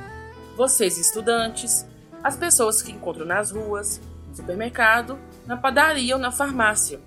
vocês 0.55 0.97
estudantes, 0.97 1.85
as 2.23 2.35
pessoas 2.35 2.81
que 2.81 2.91
encontro 2.91 3.25
nas 3.25 3.51
ruas, 3.51 4.01
no 4.29 4.35
supermercado, 4.35 5.17
na 5.45 5.57
padaria 5.57 6.15
ou 6.15 6.21
na 6.21 6.31
farmácia. 6.31 6.99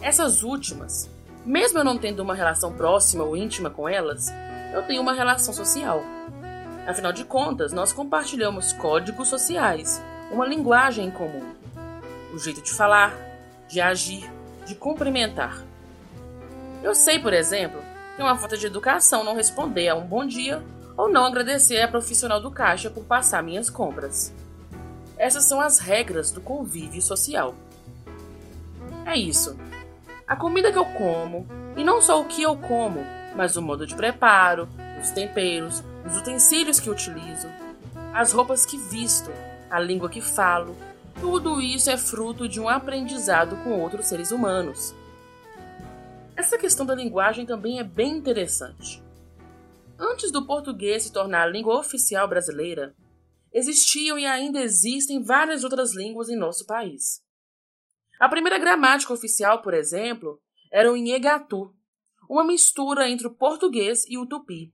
Essas 0.00 0.42
últimas, 0.42 1.10
mesmo 1.44 1.78
eu 1.78 1.84
não 1.84 1.98
tendo 1.98 2.20
uma 2.20 2.34
relação 2.34 2.72
próxima 2.72 3.24
ou 3.24 3.36
íntima 3.36 3.70
com 3.70 3.88
elas, 3.88 4.32
eu 4.72 4.82
tenho 4.82 5.02
uma 5.02 5.12
relação 5.12 5.52
social. 5.52 6.02
Afinal 6.86 7.12
de 7.12 7.24
contas, 7.24 7.72
nós 7.72 7.92
compartilhamos 7.92 8.72
códigos 8.72 9.28
sociais, 9.28 10.02
uma 10.30 10.46
linguagem 10.46 11.06
em 11.06 11.10
comum, 11.10 11.52
o 12.32 12.38
jeito 12.38 12.62
de 12.62 12.72
falar, 12.72 13.14
de 13.68 13.80
agir, 13.80 14.28
de 14.66 14.74
cumprimentar. 14.74 15.62
Eu 16.82 16.94
sei, 16.94 17.18
por 17.18 17.32
exemplo, 17.32 17.80
que 18.16 18.22
é 18.22 18.24
uma 18.24 18.36
falta 18.36 18.56
de 18.56 18.66
educação 18.66 19.22
não 19.22 19.36
responder 19.36 19.88
a 19.88 19.94
um 19.94 20.04
bom 20.04 20.26
dia 20.26 20.62
ou 21.02 21.08
não 21.08 21.24
agradecer 21.24 21.80
a 21.82 21.88
profissional 21.88 22.40
do 22.40 22.48
caixa 22.48 22.88
por 22.88 23.02
passar 23.02 23.42
minhas 23.42 23.68
compras. 23.68 24.32
Essas 25.18 25.44
são 25.44 25.60
as 25.60 25.80
regras 25.80 26.30
do 26.30 26.40
convívio 26.40 27.02
social. 27.02 27.56
É 29.04 29.16
isso. 29.16 29.58
A 30.28 30.36
comida 30.36 30.70
que 30.70 30.78
eu 30.78 30.84
como, 30.84 31.44
e 31.76 31.82
não 31.82 32.00
só 32.00 32.20
o 32.20 32.24
que 32.24 32.40
eu 32.40 32.56
como, 32.56 33.04
mas 33.34 33.56
o 33.56 33.62
modo 33.62 33.84
de 33.84 33.96
preparo, 33.96 34.68
os 35.02 35.10
temperos, 35.10 35.82
os 36.06 36.16
utensílios 36.18 36.78
que 36.78 36.88
utilizo, 36.88 37.48
as 38.14 38.32
roupas 38.32 38.64
que 38.64 38.78
visto, 38.78 39.32
a 39.68 39.80
língua 39.80 40.08
que 40.08 40.20
falo, 40.20 40.76
tudo 41.20 41.60
isso 41.60 41.90
é 41.90 41.96
fruto 41.96 42.48
de 42.48 42.60
um 42.60 42.68
aprendizado 42.68 43.56
com 43.64 43.80
outros 43.80 44.06
seres 44.06 44.30
humanos. 44.30 44.94
Essa 46.36 46.56
questão 46.56 46.86
da 46.86 46.94
linguagem 46.94 47.44
também 47.44 47.80
é 47.80 47.84
bem 47.84 48.18
interessante. 48.18 49.02
Antes 49.98 50.30
do 50.30 50.46
português 50.46 51.04
se 51.04 51.12
tornar 51.12 51.42
a 51.42 51.50
língua 51.50 51.78
oficial 51.78 52.26
brasileira, 52.28 52.94
existiam 53.52 54.18
e 54.18 54.26
ainda 54.26 54.60
existem 54.60 55.22
várias 55.22 55.64
outras 55.64 55.94
línguas 55.94 56.28
em 56.28 56.36
nosso 56.36 56.66
país. 56.66 57.22
A 58.18 58.28
primeira 58.28 58.58
gramática 58.58 59.12
oficial, 59.12 59.62
por 59.62 59.74
exemplo, 59.74 60.40
era 60.70 60.90
o 60.90 60.96
Inhegatu, 60.96 61.74
uma 62.28 62.44
mistura 62.44 63.08
entre 63.08 63.26
o 63.26 63.34
português 63.34 64.04
e 64.08 64.16
o 64.16 64.26
tupi. 64.26 64.72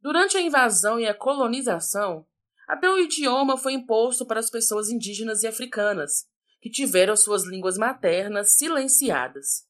Durante 0.00 0.36
a 0.36 0.40
invasão 0.40 0.98
e 0.98 1.06
a 1.06 1.14
colonização, 1.14 2.26
até 2.66 2.88
o 2.88 2.98
idioma 2.98 3.58
foi 3.58 3.74
imposto 3.74 4.24
para 4.24 4.40
as 4.40 4.48
pessoas 4.48 4.88
indígenas 4.88 5.42
e 5.42 5.46
africanas, 5.46 6.26
que 6.60 6.70
tiveram 6.70 7.16
suas 7.16 7.44
línguas 7.44 7.76
maternas 7.76 8.56
silenciadas. 8.56 9.66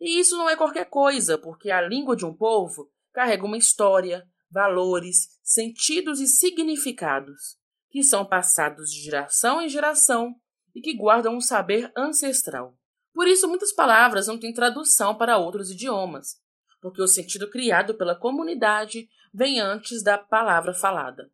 E 0.00 0.18
isso 0.18 0.36
não 0.36 0.48
é 0.48 0.56
qualquer 0.56 0.86
coisa, 0.86 1.38
porque 1.38 1.70
a 1.70 1.80
língua 1.80 2.16
de 2.16 2.24
um 2.24 2.34
povo 2.34 2.90
carrega 3.12 3.44
uma 3.44 3.58
história, 3.58 4.26
valores, 4.50 5.28
sentidos 5.42 6.20
e 6.20 6.26
significados 6.26 7.60
que 7.92 8.02
são 8.02 8.24
passados 8.24 8.90
de 8.90 9.02
geração 9.02 9.60
em 9.60 9.68
geração 9.68 10.34
e 10.74 10.80
que 10.80 10.96
guardam 10.96 11.36
um 11.36 11.40
saber 11.40 11.92
ancestral. 11.94 12.74
Por 13.12 13.28
isso, 13.28 13.46
muitas 13.46 13.70
palavras 13.70 14.26
não 14.26 14.40
têm 14.40 14.54
tradução 14.54 15.14
para 15.14 15.36
outros 15.36 15.70
idiomas, 15.70 16.40
porque 16.80 17.02
o 17.02 17.06
sentido 17.06 17.50
criado 17.50 17.94
pela 17.94 18.18
comunidade 18.18 19.06
vem 19.32 19.60
antes 19.60 20.02
da 20.02 20.16
palavra 20.16 20.72
falada. 20.72 21.30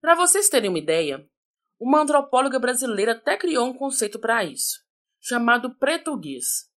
Para 0.00 0.14
vocês 0.14 0.48
terem 0.48 0.70
uma 0.70 0.78
ideia, 0.78 1.28
uma 1.78 2.00
antropóloga 2.00 2.58
brasileira 2.58 3.12
até 3.12 3.36
criou 3.36 3.66
um 3.66 3.74
conceito 3.74 4.18
para 4.18 4.42
isso, 4.42 4.80
chamado 5.20 5.74
pretuguês. 5.76 6.70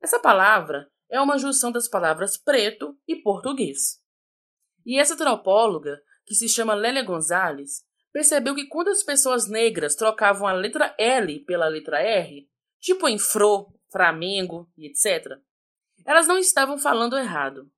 Essa 0.00 0.18
palavra 0.18 0.90
é 1.12 1.20
uma 1.20 1.38
junção 1.38 1.70
das 1.70 1.86
palavras 1.86 2.38
preto 2.38 2.98
e 3.06 3.16
português. 3.16 4.00
E 4.84 4.98
essa 4.98 5.12
antropóloga, 5.12 6.02
que 6.24 6.34
se 6.34 6.48
chama 6.48 6.72
Lélia 6.72 7.04
Gonzalez, 7.04 7.84
percebeu 8.10 8.54
que 8.54 8.66
quando 8.66 8.88
as 8.88 9.02
pessoas 9.02 9.46
negras 9.46 9.94
trocavam 9.94 10.48
a 10.48 10.52
letra 10.52 10.94
L 10.98 11.40
pela 11.40 11.68
letra 11.68 12.00
R, 12.00 12.48
tipo 12.80 13.06
em 13.06 13.18
Fro, 13.18 13.68
Flamengo 13.90 14.72
e 14.76 14.86
etc., 14.86 15.38
elas 16.06 16.26
não 16.26 16.38
estavam 16.38 16.78
falando 16.78 17.18
errado. 17.18 17.70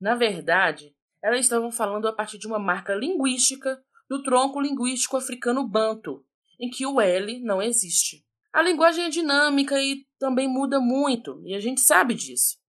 Na 0.00 0.16
verdade, 0.16 0.94
elas 1.22 1.40
estavam 1.40 1.70
falando 1.70 2.08
a 2.08 2.12
partir 2.12 2.38
de 2.38 2.46
uma 2.48 2.58
marca 2.58 2.92
linguística 2.92 3.80
do 4.08 4.20
tronco 4.20 4.60
linguístico 4.60 5.16
africano 5.16 5.66
banto, 5.66 6.26
em 6.60 6.68
que 6.68 6.84
o 6.84 7.00
L 7.00 7.40
não 7.40 7.62
existe. 7.62 8.26
A 8.52 8.60
linguagem 8.60 9.04
é 9.04 9.08
dinâmica 9.08 9.80
e 9.80 10.06
também 10.18 10.48
muda 10.48 10.80
muito, 10.80 11.40
e 11.46 11.54
a 11.54 11.60
gente 11.60 11.80
sabe 11.80 12.14
disso. 12.14 12.63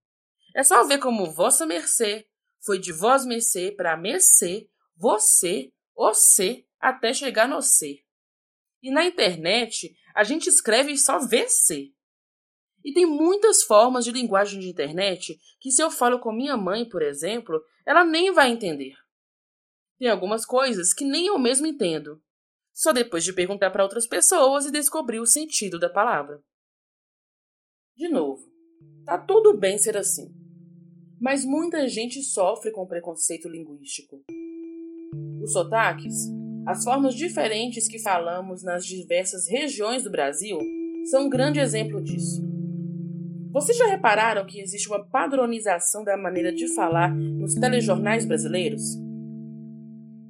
É 0.56 0.64
só 0.64 0.86
ver 0.86 0.98
como 0.98 1.30
Vossa 1.30 1.66
Mercê 1.66 2.26
foi 2.64 2.78
de 2.78 2.90
Vós 2.90 3.26
Mercê 3.26 3.70
para 3.70 3.94
Mercê, 3.94 4.70
Você, 4.96 5.70
Você, 5.94 6.64
até 6.80 7.12
chegar 7.12 7.46
no 7.46 7.60
C. 7.60 8.02
E 8.82 8.90
na 8.90 9.04
internet, 9.04 9.94
a 10.14 10.24
gente 10.24 10.48
escreve 10.48 10.96
só 10.96 11.18
VC. 11.18 11.92
E 12.82 12.94
tem 12.94 13.04
muitas 13.04 13.64
formas 13.64 14.02
de 14.02 14.10
linguagem 14.10 14.58
de 14.58 14.70
internet 14.70 15.38
que, 15.60 15.70
se 15.70 15.82
eu 15.82 15.90
falo 15.90 16.20
com 16.20 16.32
minha 16.32 16.56
mãe, 16.56 16.88
por 16.88 17.02
exemplo, 17.02 17.62
ela 17.84 18.02
nem 18.02 18.32
vai 18.32 18.50
entender. 18.50 18.94
Tem 19.98 20.08
algumas 20.08 20.46
coisas 20.46 20.94
que 20.94 21.04
nem 21.04 21.26
eu 21.26 21.38
mesmo 21.38 21.66
entendo, 21.66 22.18
só 22.72 22.94
depois 22.94 23.22
de 23.24 23.34
perguntar 23.34 23.70
para 23.70 23.82
outras 23.82 24.06
pessoas 24.06 24.64
e 24.64 24.72
descobrir 24.72 25.20
o 25.20 25.26
sentido 25.26 25.78
da 25.78 25.90
palavra. 25.90 26.42
De 27.94 28.08
novo, 28.08 28.42
tá 29.04 29.18
tudo 29.18 29.54
bem 29.54 29.76
ser 29.76 29.98
assim 29.98 30.45
mas 31.20 31.44
muita 31.44 31.88
gente 31.88 32.22
sofre 32.22 32.70
com 32.70 32.86
preconceito 32.86 33.48
linguístico. 33.48 34.22
Os 35.42 35.52
sotaques, 35.52 36.14
as 36.66 36.84
formas 36.84 37.14
diferentes 37.14 37.88
que 37.88 37.98
falamos 37.98 38.62
nas 38.62 38.84
diversas 38.84 39.48
regiões 39.48 40.02
do 40.02 40.10
Brasil, 40.10 40.58
são 41.10 41.26
um 41.26 41.30
grande 41.30 41.58
exemplo 41.58 42.02
disso. 42.02 42.44
Vocês 43.52 43.78
já 43.78 43.86
repararam 43.86 44.44
que 44.44 44.60
existe 44.60 44.88
uma 44.88 45.04
padronização 45.08 46.04
da 46.04 46.16
maneira 46.16 46.52
de 46.52 46.74
falar 46.74 47.14
nos 47.14 47.54
telejornais 47.54 48.26
brasileiros? 48.26 48.82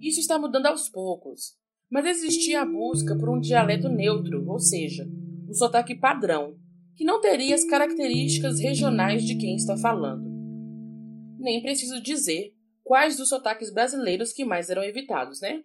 Isso 0.01 0.21
está 0.21 0.39
mudando 0.39 0.67
aos 0.67 0.89
poucos, 0.89 1.57
mas 1.91 2.07
existia 2.07 2.63
a 2.63 2.67
busca 2.67 3.17
por 3.17 3.29
um 3.29 3.41
dialeto 3.41 3.89
neutro, 3.89 4.49
ou 4.49 4.61
seja, 4.61 5.09
um 5.49 5.53
sotaque 5.53 5.97
padrão, 5.97 6.55
que 6.95 7.05
não 7.05 7.21
teria 7.21 7.57
as 7.57 7.65
características 7.65 8.61
regionais 8.61 9.25
de 9.25 9.37
quem 9.37 9.57
está 9.57 9.77
falando 9.77 10.36
nem 11.47 11.63
preciso 11.63 12.03
dizer 12.03 12.53
quais 12.83 13.17
dos 13.17 13.29
sotaques 13.29 13.73
brasileiros 13.73 14.33
que 14.33 14.45
mais 14.45 14.69
eram 14.69 14.83
evitados, 14.83 15.41
né? 15.41 15.63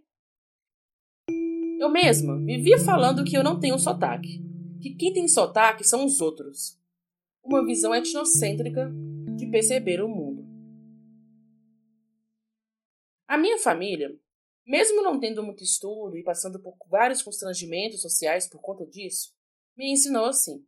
Eu 1.79 1.89
mesma 1.89 2.38
vivia 2.38 2.77
falando 2.77 3.23
que 3.23 3.35
eu 3.35 3.43
não 3.43 3.59
tenho 3.59 3.79
sotaque, 3.79 4.39
que 4.79 4.93
quem 4.93 5.11
tem 5.11 5.27
sotaque 5.27 5.83
são 5.83 6.05
os 6.05 6.21
outros. 6.21 6.79
Uma 7.43 7.65
visão 7.65 7.95
etnocêntrica 7.95 8.91
de 9.35 9.47
perceber 9.47 10.03
o 10.03 10.07
mundo. 10.07 10.45
A 13.27 13.35
minha 13.35 13.57
família, 13.57 14.15
mesmo 14.63 15.01
não 15.01 15.19
tendo 15.19 15.41
muito 15.41 15.63
estudo 15.63 16.15
e 16.15 16.23
passando 16.23 16.61
por 16.61 16.77
vários 16.88 17.23
constrangimentos 17.23 18.03
sociais 18.03 18.47
por 18.47 18.61
conta 18.61 18.85
disso, 18.85 19.33
me 19.75 19.91
ensinou 19.91 20.25
assim. 20.25 20.63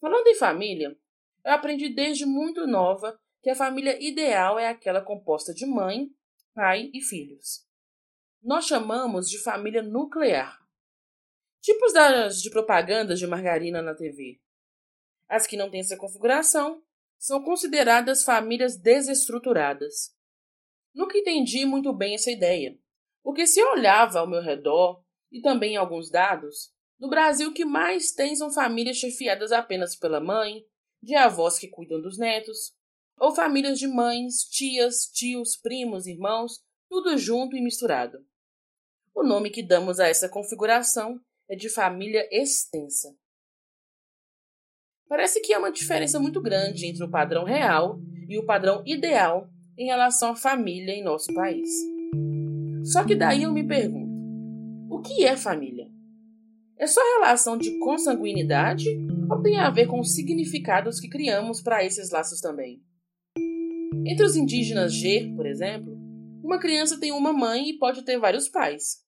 Falando 0.00 0.28
em 0.28 0.34
família, 0.34 0.96
eu 1.44 1.52
aprendi 1.52 1.90
desde 1.90 2.24
muito 2.24 2.66
nova 2.66 3.20
que 3.42 3.50
a 3.50 3.54
família 3.54 3.96
ideal 4.02 4.58
é 4.58 4.68
aquela 4.68 5.00
composta 5.00 5.54
de 5.54 5.66
mãe, 5.66 6.08
pai 6.54 6.90
e 6.92 7.00
filhos. 7.00 7.66
Nós 8.42 8.66
chamamos 8.66 9.28
de 9.28 9.38
família 9.38 9.82
nuclear. 9.82 10.58
Tipos 11.60 11.92
das 11.92 12.40
de 12.40 12.50
propagandas 12.50 13.18
de 13.18 13.26
margarina 13.26 13.82
na 13.82 13.94
TV. 13.94 14.40
As 15.28 15.46
que 15.46 15.56
não 15.56 15.70
têm 15.70 15.80
essa 15.80 15.96
configuração 15.96 16.82
são 17.18 17.42
consideradas 17.42 18.22
famílias 18.22 18.76
desestruturadas. 18.76 20.16
Nunca 20.94 21.18
entendi 21.18 21.66
muito 21.66 21.92
bem 21.92 22.14
essa 22.14 22.30
ideia, 22.30 22.78
porque 23.22 23.46
se 23.46 23.60
eu 23.60 23.70
olhava 23.72 24.20
ao 24.20 24.26
meu 24.26 24.40
redor 24.40 25.04
e 25.30 25.40
também 25.40 25.76
alguns 25.76 26.10
dados, 26.10 26.72
No 26.98 27.08
Brasil, 27.08 27.50
o 27.50 27.54
que 27.54 27.64
mais 27.64 28.10
tem 28.10 28.34
são 28.34 28.50
famílias 28.52 28.96
chefiadas 28.96 29.52
apenas 29.52 29.94
pela 29.94 30.20
mãe, 30.20 30.64
de 31.00 31.14
avós 31.14 31.56
que 31.56 31.68
cuidam 31.68 32.00
dos 32.00 32.18
netos, 32.18 32.74
ou 33.20 33.34
famílias 33.34 33.78
de 33.78 33.86
mães, 33.86 34.44
tias, 34.44 35.06
tios, 35.12 35.56
primos, 35.56 36.06
irmãos, 36.06 36.60
tudo 36.88 37.16
junto 37.18 37.56
e 37.56 37.60
misturado. 37.60 38.18
O 39.14 39.22
nome 39.22 39.50
que 39.50 39.62
damos 39.62 39.98
a 39.98 40.08
essa 40.08 40.28
configuração 40.28 41.20
é 41.48 41.56
de 41.56 41.68
família 41.68 42.28
extensa. 42.30 43.14
Parece 45.08 45.40
que 45.40 45.52
há 45.52 45.58
uma 45.58 45.72
diferença 45.72 46.20
muito 46.20 46.40
grande 46.40 46.86
entre 46.86 47.02
o 47.02 47.10
padrão 47.10 47.44
real 47.44 47.98
e 48.28 48.38
o 48.38 48.44
padrão 48.44 48.82
ideal 48.86 49.48
em 49.76 49.86
relação 49.86 50.32
à 50.32 50.36
família 50.36 50.92
em 50.92 51.02
nosso 51.02 51.32
país. 51.32 51.68
Só 52.84 53.04
que 53.04 53.14
daí 53.14 53.42
eu 53.42 53.52
me 53.52 53.66
pergunto: 53.66 54.12
o 54.90 55.00
que 55.00 55.24
é 55.24 55.36
família? 55.36 55.88
É 56.76 56.86
só 56.86 57.00
relação 57.18 57.56
de 57.56 57.78
consanguinidade 57.78 58.86
ou 59.30 59.42
tem 59.42 59.58
a 59.58 59.70
ver 59.70 59.86
com 59.86 59.98
os 59.98 60.14
significados 60.14 61.00
que 61.00 61.08
criamos 61.08 61.60
para 61.60 61.84
esses 61.84 62.10
laços 62.10 62.40
também? 62.40 62.80
Entre 64.06 64.24
os 64.24 64.36
indígenas 64.36 64.92
G, 64.92 65.32
por 65.34 65.46
exemplo, 65.46 65.92
uma 66.42 66.58
criança 66.58 66.98
tem 66.98 67.12
uma 67.12 67.32
mãe 67.32 67.68
e 67.68 67.78
pode 67.78 68.04
ter 68.04 68.18
vários 68.18 68.48
pais. 68.48 69.04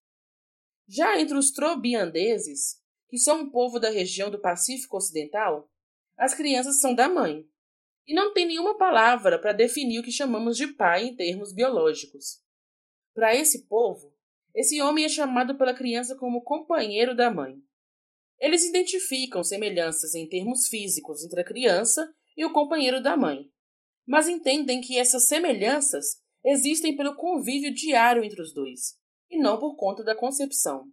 Já 0.89 1.21
entre 1.21 1.37
os 1.37 1.51
trobiandeses, 1.51 2.81
que 3.09 3.19
são 3.19 3.43
um 3.43 3.51
povo 3.51 3.79
da 3.79 3.91
região 3.91 4.31
do 4.31 4.41
Pacífico 4.41 4.97
Ocidental, 4.97 5.71
as 6.17 6.35
crianças 6.35 6.81
são 6.81 6.95
da 6.95 7.09
mãe. 7.09 7.47
E 8.07 8.15
não 8.15 8.33
tem 8.33 8.47
nenhuma 8.47 8.77
palavra 8.77 9.39
para 9.39 9.53
definir 9.53 10.01
o 10.01 10.03
que 10.03 10.13
chamamos 10.13 10.57
de 10.57 10.67
pai 10.67 11.07
em 11.07 11.17
termos 11.17 11.53
biológicos. 11.53 12.41
Para 13.15 13.35
esse 13.35 13.67
povo, 13.67 14.15
esse 14.55 14.81
homem 14.83 15.05
é 15.05 15.09
chamado 15.09 15.57
pela 15.57 15.75
criança 15.75 16.17
como 16.17 16.43
companheiro 16.43 17.15
da 17.15 17.31
mãe. 17.31 17.57
Eles 18.39 18.65
identificam 18.65 19.45
semelhanças 19.45 20.15
em 20.15 20.29
termos 20.29 20.67
físicos 20.67 21.25
entre 21.25 21.41
a 21.41 21.45
criança 21.45 22.13
e 22.37 22.45
o 22.45 22.53
companheiro 22.53 23.03
da 23.03 23.17
mãe, 23.17 23.51
mas 24.11 24.27
entendem 24.27 24.81
que 24.81 24.99
essas 24.99 25.29
semelhanças 25.29 26.17
existem 26.45 26.97
pelo 26.97 27.15
convívio 27.15 27.73
diário 27.73 28.25
entre 28.25 28.43
os 28.43 28.53
dois, 28.53 28.97
e 29.31 29.39
não 29.39 29.57
por 29.57 29.77
conta 29.77 30.03
da 30.03 30.17
concepção. 30.17 30.87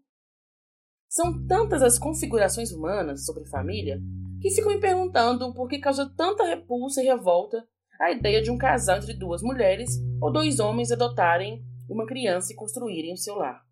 São 1.09 1.47
tantas 1.47 1.81
as 1.81 1.97
configurações 1.97 2.71
humanas 2.71 3.25
sobre 3.25 3.49
família 3.49 3.99
que 4.39 4.51
fico 4.51 4.69
me 4.69 4.79
perguntando 4.79 5.51
por 5.55 5.67
que 5.67 5.79
causa 5.79 6.13
tanta 6.15 6.43
repulsa 6.43 7.01
e 7.01 7.07
revolta 7.07 7.67
a 7.99 8.11
ideia 8.11 8.39
de 8.39 8.51
um 8.51 8.57
casal 8.57 8.97
entre 8.97 9.15
duas 9.15 9.41
mulheres 9.41 9.89
ou 10.21 10.31
dois 10.31 10.59
homens 10.59 10.91
adotarem 10.91 11.65
uma 11.89 12.05
criança 12.05 12.53
e 12.53 12.55
construírem 12.55 13.13
o 13.13 13.17
seu 13.17 13.33
lar. 13.33 13.65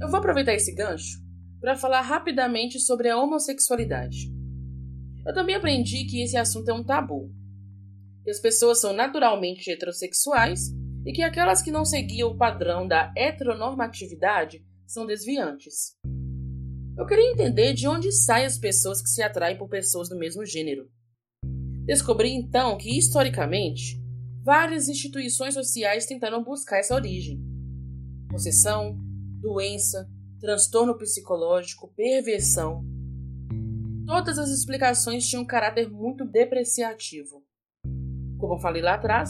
Eu 0.00 0.08
vou 0.08 0.18
aproveitar 0.18 0.54
esse 0.54 0.74
gancho 0.74 1.20
para 1.60 1.76
falar 1.76 2.00
rapidamente 2.00 2.80
sobre 2.80 3.08
a 3.08 3.16
homossexualidade. 3.16 4.37
Eu 5.28 5.34
também 5.34 5.54
aprendi 5.54 6.06
que 6.06 6.22
esse 6.22 6.38
assunto 6.38 6.70
é 6.70 6.72
um 6.72 6.82
tabu, 6.82 7.30
que 8.24 8.30
as 8.30 8.40
pessoas 8.40 8.80
são 8.80 8.94
naturalmente 8.94 9.70
heterossexuais 9.70 10.70
e 11.04 11.12
que 11.12 11.22
aquelas 11.22 11.60
que 11.60 11.70
não 11.70 11.84
seguiam 11.84 12.30
o 12.30 12.38
padrão 12.38 12.88
da 12.88 13.12
heteronormatividade 13.14 14.64
são 14.86 15.04
desviantes. 15.04 15.94
Eu 16.96 17.04
queria 17.04 17.30
entender 17.30 17.74
de 17.74 17.86
onde 17.86 18.10
saem 18.10 18.46
as 18.46 18.56
pessoas 18.56 19.02
que 19.02 19.10
se 19.10 19.22
atraem 19.22 19.58
por 19.58 19.68
pessoas 19.68 20.08
do 20.08 20.16
mesmo 20.16 20.46
gênero. 20.46 20.90
Descobri 21.84 22.30
então 22.32 22.78
que, 22.78 22.96
historicamente, 22.96 24.02
várias 24.42 24.88
instituições 24.88 25.52
sociais 25.52 26.06
tentaram 26.06 26.42
buscar 26.42 26.78
essa 26.78 26.94
origem. 26.94 27.38
Possessão, 28.30 28.98
doença, 29.42 30.08
transtorno 30.40 30.96
psicológico, 30.96 31.92
perversão. 31.94 32.82
Todas 34.08 34.38
as 34.38 34.48
explicações 34.48 35.28
tinham 35.28 35.42
um 35.42 35.46
caráter 35.46 35.90
muito 35.90 36.24
depreciativo. 36.24 37.44
Como 38.40 38.58
falei 38.58 38.80
lá 38.80 38.94
atrás, 38.94 39.28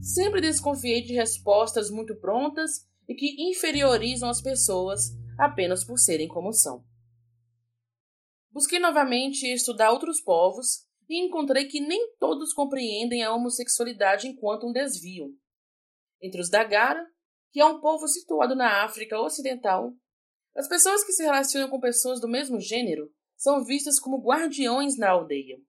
sempre 0.00 0.40
desconfiei 0.40 1.02
de 1.02 1.12
respostas 1.12 1.90
muito 1.90 2.14
prontas 2.14 2.88
e 3.08 3.16
que 3.16 3.50
inferiorizam 3.50 4.30
as 4.30 4.40
pessoas 4.40 5.10
apenas 5.36 5.82
por 5.82 5.98
serem 5.98 6.28
como 6.28 6.52
são. 6.52 6.84
Busquei 8.52 8.78
novamente 8.78 9.44
estudar 9.44 9.90
outros 9.90 10.20
povos 10.20 10.86
e 11.08 11.18
encontrei 11.26 11.64
que 11.64 11.80
nem 11.80 12.14
todos 12.20 12.54
compreendem 12.54 13.24
a 13.24 13.34
homossexualidade 13.34 14.28
enquanto 14.28 14.68
um 14.68 14.72
desvio. 14.72 15.36
Entre 16.22 16.40
os 16.40 16.48
Dagara, 16.48 17.04
que 17.50 17.58
é 17.58 17.66
um 17.66 17.80
povo 17.80 18.06
situado 18.06 18.54
na 18.54 18.84
África 18.84 19.20
Ocidental, 19.20 19.92
as 20.54 20.68
pessoas 20.68 21.02
que 21.02 21.10
se 21.10 21.24
relacionam 21.24 21.68
com 21.68 21.80
pessoas 21.80 22.20
do 22.20 22.28
mesmo 22.28 22.60
gênero 22.60 23.10
são 23.42 23.64
vistas 23.64 23.98
como 23.98 24.22
guardiões 24.22 24.96
na 24.96 25.10
aldeia. 25.10 25.60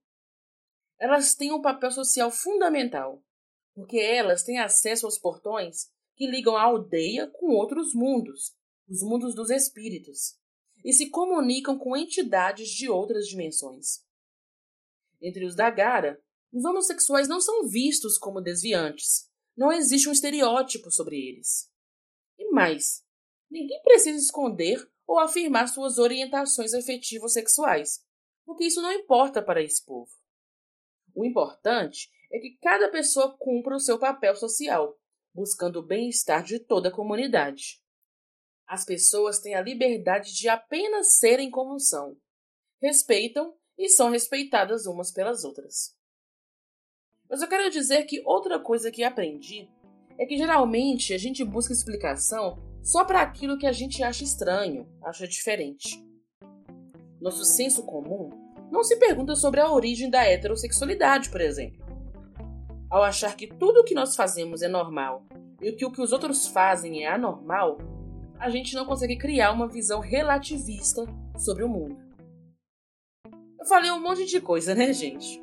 Elas 1.00 1.34
têm 1.34 1.52
um 1.52 1.60
papel 1.60 1.90
social 1.90 2.30
fundamental, 2.30 3.26
porque 3.74 3.98
elas 3.98 4.44
têm 4.44 4.60
acesso 4.60 5.08
aos 5.08 5.18
portões 5.18 5.92
que 6.16 6.28
ligam 6.28 6.56
a 6.56 6.62
aldeia 6.62 7.26
com 7.26 7.48
outros 7.48 7.96
mundos, 7.96 8.56
os 8.88 9.02
mundos 9.02 9.34
dos 9.34 9.50
espíritos 9.50 10.38
e 10.86 10.94
se 10.94 11.10
comunicam 11.10 11.76
com 11.80 11.98
entidades 11.98 12.70
de 12.70 12.88
outras 12.88 13.26
dimensões. 13.28 14.06
Entre 15.20 15.44
os 15.44 15.56
Dagara, 15.56 16.22
os 16.52 16.64
homossexuais 16.64 17.28
não 17.28 17.42
são 17.42 17.68
vistos 17.68 18.20
como 18.20 18.40
desviantes. 18.40 19.32
Não 19.58 19.72
existe 19.72 20.08
um 20.08 20.12
estereótipo 20.12 20.92
sobre 20.92 21.18
eles. 21.18 21.72
E 22.38 22.52
mais, 22.52 23.04
ninguém 23.50 23.82
precisa 23.82 24.20
esconder 24.20 24.88
ou 25.14 25.20
afirmar 25.20 25.68
suas 25.68 26.00
orientações 26.00 26.74
afetivas 26.74 27.34
sexuais, 27.34 28.04
porque 28.44 28.66
isso 28.66 28.82
não 28.82 28.92
importa 28.92 29.44
para 29.44 29.62
esse 29.62 29.86
povo. 29.86 30.10
O 31.14 31.24
importante 31.24 32.10
é 32.32 32.40
que 32.40 32.58
cada 32.60 32.90
pessoa 32.90 33.38
cumpra 33.38 33.76
o 33.76 33.80
seu 33.80 34.00
papel 34.00 34.36
social, 34.36 34.98
buscando 35.32 35.78
o 35.78 35.86
bem-estar 35.86 36.44
de 36.44 36.58
toda 36.58 36.90
a 36.90 36.92
comunidade. 36.92 37.80
As 38.66 38.84
pessoas 38.84 39.40
têm 39.40 39.54
a 39.54 39.62
liberdade 39.62 40.34
de 40.34 40.50
apenas 40.50 41.20
serem 41.20 41.52
como 41.52 41.80
são, 41.80 42.18
respeitam 42.82 43.56
e 43.78 43.90
são 43.90 44.10
respeitadas 44.10 44.88
umas 44.88 45.12
pelas 45.12 45.44
outras. 45.44 45.96
Mas 47.30 47.40
eu 47.40 47.48
quero 47.48 47.70
dizer 47.70 48.06
que 48.06 48.24
outra 48.26 48.60
coisa 48.60 48.90
que 48.90 49.04
aprendi 49.04 49.70
é 50.18 50.26
que 50.26 50.38
geralmente 50.38 51.14
a 51.14 51.20
gente 51.20 51.46
busca 51.46 51.72
explicação 51.72 52.73
só 52.84 53.06
para 53.06 53.22
aquilo 53.22 53.58
que 53.58 53.66
a 53.66 53.72
gente 53.72 54.04
acha 54.04 54.26
estranho, 54.26 54.86
acha 55.02 55.26
diferente. 55.26 56.06
Nosso 57.22 57.46
senso 57.46 57.84
comum 57.84 58.30
não 58.70 58.84
se 58.84 58.98
pergunta 58.98 59.36
sobre 59.36 59.62
a 59.62 59.72
origem 59.72 60.10
da 60.10 60.26
heterossexualidade, 60.26 61.30
por 61.30 61.40
exemplo. 61.40 61.82
Ao 62.90 63.02
achar 63.02 63.36
que 63.38 63.48
tudo 63.48 63.80
o 63.80 63.84
que 63.86 63.96
nós 63.96 64.16
fazemos 64.16 64.62
é 64.62 64.68
normal 64.68 65.26
e 65.62 65.72
que 65.72 65.86
o 65.86 65.92
que 65.92 66.02
os 66.02 66.12
outros 66.12 66.48
fazem 66.48 67.06
é 67.06 67.08
anormal, 67.08 67.78
a 68.38 68.50
gente 68.50 68.76
não 68.76 68.86
consegue 68.86 69.16
criar 69.16 69.54
uma 69.54 69.70
visão 69.70 70.02
relativista 70.02 71.06
sobre 71.38 71.64
o 71.64 71.70
mundo. 71.70 71.98
Eu 73.58 73.66
falei 73.66 73.90
um 73.92 74.02
monte 74.02 74.26
de 74.26 74.42
coisa, 74.42 74.76
né, 74.76 74.92
gente? 74.92 75.42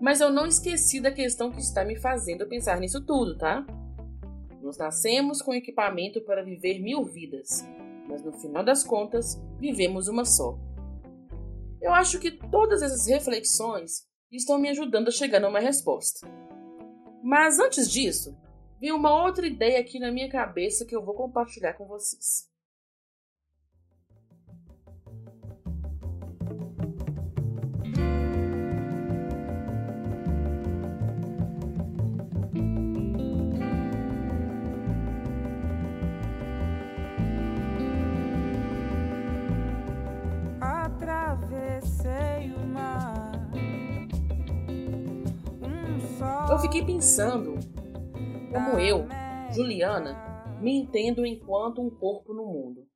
Mas 0.00 0.22
eu 0.22 0.30
não 0.30 0.46
esqueci 0.46 1.00
da 1.00 1.12
questão 1.12 1.52
que 1.52 1.60
está 1.60 1.84
me 1.84 1.96
fazendo 1.96 2.48
pensar 2.48 2.80
nisso 2.80 3.04
tudo, 3.04 3.36
tá? 3.36 3.66
Nós 4.62 4.78
nascemos 4.78 5.42
com 5.42 5.52
equipamento 5.52 6.20
para 6.20 6.44
viver 6.44 6.78
mil 6.78 7.02
vidas, 7.04 7.66
mas 8.08 8.22
no 8.22 8.32
final 8.32 8.62
das 8.62 8.84
contas, 8.84 9.40
vivemos 9.58 10.06
uma 10.06 10.24
só. 10.24 10.56
Eu 11.80 11.92
acho 11.92 12.20
que 12.20 12.30
todas 12.30 12.80
essas 12.80 13.08
reflexões 13.08 14.06
estão 14.30 14.58
me 14.58 14.68
ajudando 14.68 15.08
a 15.08 15.12
chegar 15.12 15.40
numa 15.40 15.58
resposta. 15.58 16.26
Mas 17.22 17.58
antes 17.58 17.90
disso, 17.90 18.38
veio 18.80 18.96
uma 18.96 19.24
outra 19.24 19.46
ideia 19.46 19.80
aqui 19.80 19.98
na 19.98 20.12
minha 20.12 20.28
cabeça 20.28 20.86
que 20.86 20.94
eu 20.94 21.04
vou 21.04 21.14
compartilhar 21.14 21.74
com 21.74 21.86
vocês. 21.86 22.51
Fiquei 46.72 46.86
pensando 46.86 47.56
como 48.50 48.80
eu, 48.80 49.06
Juliana, 49.54 50.58
me 50.62 50.74
entendo 50.74 51.26
enquanto 51.26 51.82
um 51.82 51.90
corpo 51.90 52.32
no 52.32 52.46
mundo. 52.46 52.88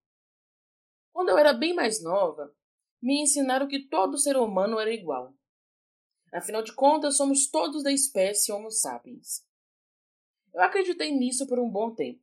Quando 1.13 1.29
eu 1.29 1.37
era 1.37 1.53
bem 1.53 1.75
mais 1.75 2.03
nova, 2.03 2.51
me 3.03 3.21
ensinaram 3.21 3.69
que 3.69 3.87
todo 3.87 4.17
ser 4.17 4.39
humano 4.39 4.81
era 4.81 4.91
igual. 4.91 5.35
Afinal 6.33 6.63
de 6.63 6.75
contas, 6.75 7.19
somos 7.19 7.51
todos 7.51 7.83
da 7.83 7.93
espécie 7.93 8.51
Homo 8.51 8.71
sapiens. 8.71 9.45
Eu 10.55 10.63
acreditei 10.63 11.13
nisso 11.13 11.47
por 11.47 11.59
um 11.59 11.71
bom 11.71 11.95
tempo. 11.95 12.23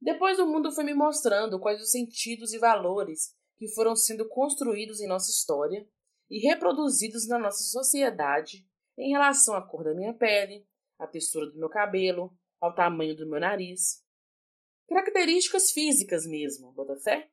Depois 0.00 0.38
o 0.38 0.46
mundo 0.46 0.72
foi 0.72 0.84
me 0.84 0.94
mostrando 0.94 1.60
quais 1.60 1.82
os 1.82 1.90
sentidos 1.90 2.54
e 2.54 2.58
valores 2.58 3.36
que 3.58 3.68
foram 3.68 3.94
sendo 3.94 4.26
construídos 4.30 4.98
em 4.98 5.06
nossa 5.06 5.30
história 5.30 5.86
e 6.30 6.38
reproduzidos 6.38 7.28
na 7.28 7.38
nossa 7.38 7.64
sociedade 7.64 8.66
em 8.96 9.10
relação 9.10 9.54
à 9.54 9.62
cor 9.62 9.84
da 9.84 9.94
minha 9.94 10.14
pele, 10.14 10.66
à 10.98 11.06
textura 11.06 11.46
do 11.50 11.58
meu 11.58 11.68
cabelo, 11.68 12.36
ao 12.60 12.74
tamanho 12.74 13.16
do 13.16 13.28
meu 13.28 13.40
nariz. 13.40 14.02
Características 14.88 15.70
físicas 15.72 16.26
mesmo, 16.26 16.72
bota 16.72 16.96
fé? 16.96 17.30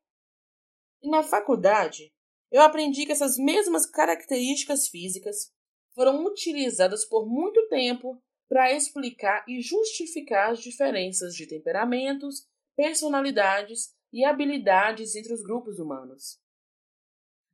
E 1.01 1.09
na 1.09 1.23
faculdade, 1.23 2.13
eu 2.51 2.61
aprendi 2.61 3.05
que 3.05 3.11
essas 3.11 3.37
mesmas 3.37 3.85
características 3.85 4.87
físicas 4.87 5.53
foram 5.93 6.25
utilizadas 6.25 7.05
por 7.05 7.27
muito 7.27 7.67
tempo 7.67 8.21
para 8.47 8.73
explicar 8.73 9.45
e 9.47 9.61
justificar 9.61 10.51
as 10.51 10.59
diferenças 10.59 11.35
de 11.35 11.45
temperamentos, 11.45 12.47
personalidades 12.75 13.93
e 14.11 14.25
habilidades 14.25 15.15
entre 15.15 15.33
os 15.33 15.43
grupos 15.43 15.77
humanos. 15.77 16.39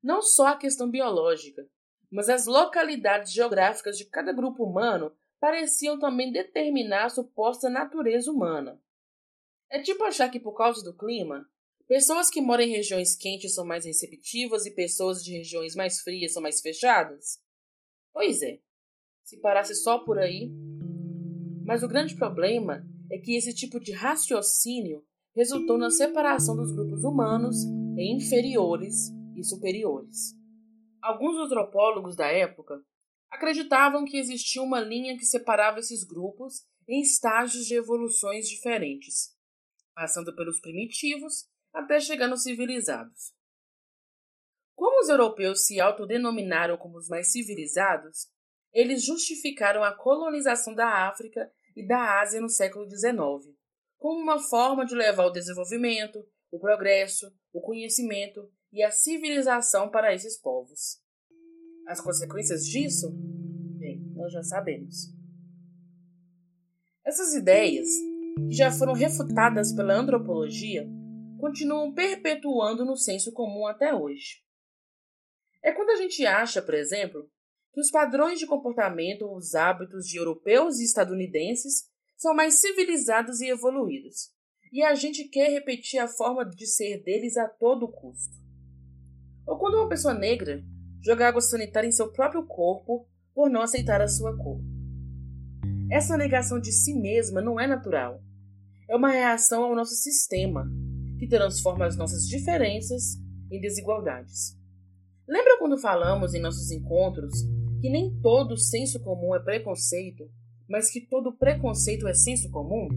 Não 0.02 0.22
só 0.22 0.48
a 0.48 0.58
questão 0.58 0.90
biológica, 0.90 1.68
mas 2.12 2.30
as 2.30 2.46
localidades 2.46 3.32
geográficas 3.32 3.98
de 3.98 4.06
cada 4.06 4.32
grupo 4.32 4.64
humano 4.64 5.12
pareciam 5.40 6.00
também 6.00 6.32
determinar 6.32 7.06
a 7.06 7.10
suposta 7.10 7.70
natureza 7.70 8.32
humana. 8.32 8.82
É 9.70 9.82
tipo 9.82 10.04
achar 10.04 10.30
que 10.30 10.40
por 10.40 10.54
causa 10.54 10.84
do 10.84 10.96
clima, 10.96 11.48
pessoas 11.88 12.30
que 12.30 12.42
moram 12.42 12.64
em 12.64 12.72
regiões 12.72 13.16
quentes 13.16 13.54
são 13.54 13.66
mais 13.66 13.86
receptivas 13.86 14.66
e 14.66 14.72
pessoas 14.72 15.24
de 15.24 15.38
regiões 15.38 15.76
mais 15.76 16.02
frias 16.02 16.34
são 16.34 16.42
mais 16.42 16.62
fechadas? 16.62 17.40
Pois 18.14 18.42
é, 18.42 18.60
se 19.24 19.38
parasse 19.38 19.76
só 19.76 20.00
por 20.00 20.20
aí. 20.20 20.52
Mas 21.66 21.84
o 21.84 21.88
grande 21.88 22.16
problema 22.16 22.86
é 23.12 23.18
que 23.18 23.36
esse 23.36 23.54
tipo 23.54 23.80
de 23.80 23.92
raciocínio 23.92 25.04
resultou 25.36 25.78
na 25.78 25.90
separação 25.90 26.56
dos 26.56 26.72
grupos 26.72 27.04
humanos 27.04 27.66
em 27.98 28.16
inferiores 28.18 29.12
e 29.36 29.44
superiores. 29.44 30.34
Alguns 31.06 31.38
antropólogos 31.38 32.16
da 32.16 32.26
época 32.26 32.84
acreditavam 33.30 34.06
que 34.06 34.18
existia 34.18 34.60
uma 34.64 34.80
linha 34.80 35.16
que 35.16 35.24
separava 35.24 35.78
esses 35.78 36.04
grupos 36.04 36.66
em 36.88 37.00
estágios 37.00 37.68
de 37.68 37.76
evoluções 37.76 38.50
diferentes, 38.50 39.38
passando 39.94 40.36
pelos 40.36 40.60
primitivos 40.60 41.48
até 41.72 42.00
chegar 42.00 42.28
nos 42.28 42.42
civilizados. 42.42 43.36
Como 44.74 45.00
os 45.00 45.08
europeus 45.08 45.68
se 45.68 45.80
autodenominaram 45.80 46.76
como 46.76 46.98
os 46.98 47.08
mais 47.08 47.32
civilizados, 47.32 48.28
eles 48.74 49.06
justificaram 49.06 49.84
a 49.84 49.96
colonização 49.96 50.74
da 50.74 51.08
África 51.08 51.52
e 51.76 51.86
da 51.86 52.20
Ásia 52.20 52.42
no 52.42 52.50
século 52.50 52.90
XIX, 52.90 53.56
como 53.96 54.24
uma 54.24 54.40
forma 54.40 54.84
de 54.84 54.96
levar 54.96 55.28
o 55.28 55.32
desenvolvimento, 55.32 56.28
o 56.50 56.60
progresso, 56.60 57.32
o 57.54 57.62
conhecimento 57.62 58.52
e 58.76 58.84
a 58.84 58.92
civilização 58.92 59.90
para 59.90 60.14
esses 60.14 60.38
povos. 60.38 61.02
As 61.88 62.02
consequências 62.02 62.66
disso? 62.66 63.10
Bem, 63.80 64.02
nós 64.14 64.34
já 64.34 64.44
sabemos. 64.44 65.14
Essas 67.06 67.34
ideias, 67.34 67.88
que 68.50 68.54
já 68.54 68.70
foram 68.70 68.92
refutadas 68.92 69.74
pela 69.74 69.94
antropologia, 69.94 70.86
continuam 71.40 71.94
perpetuando 71.94 72.84
no 72.84 72.98
senso 72.98 73.32
comum 73.32 73.66
até 73.66 73.96
hoje. 73.96 74.44
É 75.64 75.72
quando 75.72 75.92
a 75.92 75.96
gente 75.96 76.26
acha, 76.26 76.62
por 76.62 76.74
exemplo, 76.74 77.32
que 77.72 77.80
os 77.80 77.90
padrões 77.90 78.40
de 78.40 78.46
comportamento 78.46 79.22
ou 79.22 79.38
os 79.38 79.56
hábitos 79.56 80.06
de 80.06 80.18
europeus 80.18 80.80
e 80.80 80.84
estadunidenses 80.84 81.90
são 82.18 82.36
mais 82.36 82.60
civilizados 82.60 83.40
e 83.40 83.48
evoluídos, 83.48 84.34
e 84.74 84.84
a 84.84 84.94
gente 84.96 85.30
quer 85.30 85.50
repetir 85.50 86.00
a 86.00 86.10
forma 86.10 86.46
de 86.46 86.68
ser 86.68 87.02
deles 87.04 87.38
a 87.38 87.48
todo 87.48 87.88
custo. 87.88 88.45
Ou 89.46 89.58
quando 89.58 89.76
uma 89.76 89.90
pessoa 89.90 90.14
negra 90.14 90.64
joga 91.02 91.28
água 91.28 91.42
sanitária 91.42 91.88
em 91.88 91.92
seu 91.92 92.12
próprio 92.12 92.46
corpo 92.46 93.08
por 93.34 93.50
não 93.50 93.62
aceitar 93.62 94.02
a 94.02 94.08
sua 94.08 94.36
cor. 94.38 94.60
Essa 95.92 96.18
negação 96.18 96.60
de 96.60 96.72
si 96.72 96.94
mesma 96.94 97.42
não 97.42 97.60
é 97.60 97.68
natural. 97.68 98.22
É 98.90 98.96
uma 98.96 99.12
reação 99.12 99.64
ao 99.64 99.76
nosso 99.76 99.96
sistema, 99.96 100.68
que 101.20 101.28
transforma 101.28 101.86
as 101.86 101.96
nossas 101.96 102.28
diferenças 102.28 103.20
em 103.52 103.60
desigualdades. 103.60 104.58
Lembra 105.28 105.58
quando 105.60 105.78
falamos 105.80 106.34
em 106.34 106.42
nossos 106.42 106.72
encontros 106.72 107.34
que 107.82 107.90
nem 107.90 108.20
todo 108.22 108.58
senso 108.58 109.00
comum 109.00 109.36
é 109.36 109.40
preconceito 109.40 110.30
mas 110.68 110.90
que 110.90 111.02
todo 111.02 111.36
preconceito 111.38 112.08
é 112.08 112.14
senso 112.14 112.50
comum? 112.50 112.88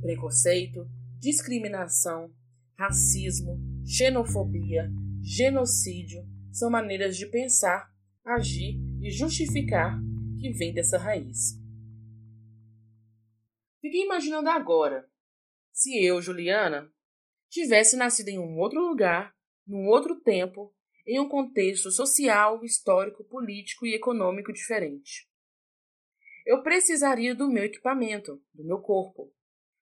Preconceito, 0.00 0.88
discriminação, 1.18 2.30
racismo, 2.76 3.58
xenofobia, 3.84 4.90
genocídio 5.24 6.22
são 6.52 6.70
maneiras 6.70 7.16
de 7.16 7.26
pensar, 7.26 7.88
agir 8.24 8.78
e 9.00 9.10
justificar 9.10 9.98
que 10.38 10.50
vêm 10.52 10.72
dessa 10.72 10.98
raiz. 10.98 11.58
Fiquei 13.80 14.02
imaginando 14.02 14.48
agora, 14.48 15.08
se 15.72 16.04
eu, 16.04 16.20
Juliana, 16.20 16.90
tivesse 17.48 17.96
nascido 17.96 18.28
em 18.28 18.38
um 18.38 18.58
outro 18.58 18.80
lugar, 18.80 19.34
num 19.66 19.86
outro 19.88 20.20
tempo, 20.20 20.74
em 21.06 21.18
um 21.18 21.28
contexto 21.28 21.90
social, 21.90 22.64
histórico, 22.64 23.24
político 23.24 23.86
e 23.86 23.94
econômico 23.94 24.52
diferente 24.52 25.28
eu 26.46 26.62
precisaria 26.62 27.34
do 27.34 27.48
meu 27.48 27.64
equipamento, 27.64 28.42
do 28.52 28.64
meu 28.64 28.78
corpo. 28.78 29.32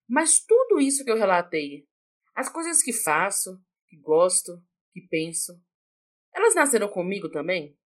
Mas 0.09 0.41
tudo 0.41 0.81
isso 0.81 1.05
que 1.05 1.11
eu 1.11 1.17
relatei, 1.17 1.87
as 2.35 2.49
coisas 2.49 2.83
que 2.83 2.93
faço, 2.93 3.61
que 3.89 3.97
gosto, 3.99 4.63
que 4.93 5.01
penso, 5.09 5.53
elas 6.35 6.55
nasceram 6.55 6.89
comigo 6.89 7.31
também? 7.31 7.77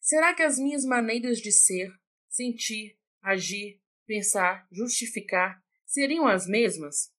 Será 0.00 0.34
que 0.34 0.42
as 0.42 0.58
minhas 0.58 0.84
maneiras 0.84 1.38
de 1.38 1.52
ser, 1.52 1.90
sentir, 2.28 2.98
agir, 3.20 3.80
pensar, 4.06 4.66
justificar 4.70 5.62
seriam 5.84 6.26
as 6.26 6.46
mesmas? 6.46 7.12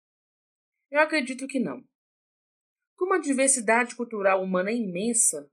Eu 0.89 0.99
acredito 0.99 1.47
que 1.47 1.59
não. 1.59 1.83
Como 2.95 3.13
a 3.13 3.19
diversidade 3.19 3.95
cultural 3.95 4.43
humana 4.43 4.71
é 4.71 4.75
imensa, 4.75 5.49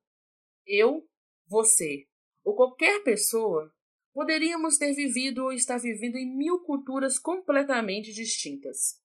eu, 0.67 1.09
você 1.47 2.07
ou 2.47 2.55
qualquer 2.55 3.03
pessoa 3.03 3.75
poderíamos 4.15 4.79
ter 4.79 4.95
vivido 4.95 5.45
ou 5.45 5.53
estar 5.53 5.79
vivendo 5.79 6.17
em 6.17 6.37
mil 6.37 6.61
culturas 6.61 7.19
completamente 7.19 8.13
distintas. 8.13 9.03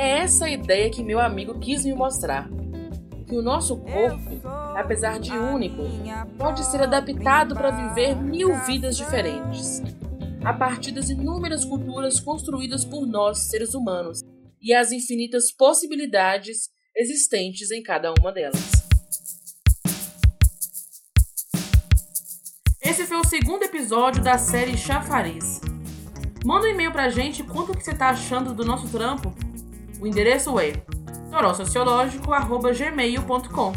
É 0.00 0.20
essa 0.20 0.48
ideia 0.48 0.88
que 0.88 1.04
meu 1.04 1.20
amigo 1.20 1.58
quis 1.58 1.84
me 1.84 1.92
mostrar. 1.92 2.48
Que 3.26 3.36
o 3.36 3.42
nosso 3.42 3.76
corpo 3.76 4.40
apesar 4.74 5.18
de 5.18 5.30
único, 5.30 5.82
pode 6.38 6.64
ser 6.64 6.80
adaptado 6.80 7.54
para 7.54 7.70
viver 7.70 8.16
mil 8.16 8.54
vidas 8.64 8.96
diferentes, 8.96 9.82
a 10.42 10.54
partir 10.54 10.92
das 10.92 11.10
inúmeras 11.10 11.66
culturas 11.66 12.18
construídas 12.18 12.82
por 12.82 13.06
nós, 13.06 13.40
seres 13.40 13.74
humanos, 13.74 14.22
e 14.58 14.72
as 14.72 14.90
infinitas 14.90 15.52
possibilidades 15.52 16.70
existentes 16.96 17.70
em 17.70 17.82
cada 17.82 18.14
uma 18.18 18.32
delas. 18.32 18.70
Esse 22.82 23.04
foi 23.04 23.18
o 23.18 23.26
segundo 23.26 23.64
episódio 23.64 24.22
da 24.22 24.38
série 24.38 24.78
Chafariz. 24.78 25.60
Manda 26.42 26.66
um 26.66 26.70
e-mail 26.70 26.90
pra 26.90 27.10
gente 27.10 27.42
quanto 27.44 27.76
que 27.76 27.84
você 27.84 27.94
tá 27.94 28.08
achando 28.08 28.54
do 28.54 28.64
nosso 28.64 28.88
trampo. 28.88 29.34
O 30.00 30.06
endereço 30.06 30.58
é 30.58 30.72
torosociológico.gmail.com 31.30 33.72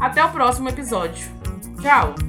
até 0.00 0.24
o 0.24 0.30
próximo 0.30 0.68
episódio. 0.68 1.28
Tchau! 1.82 2.27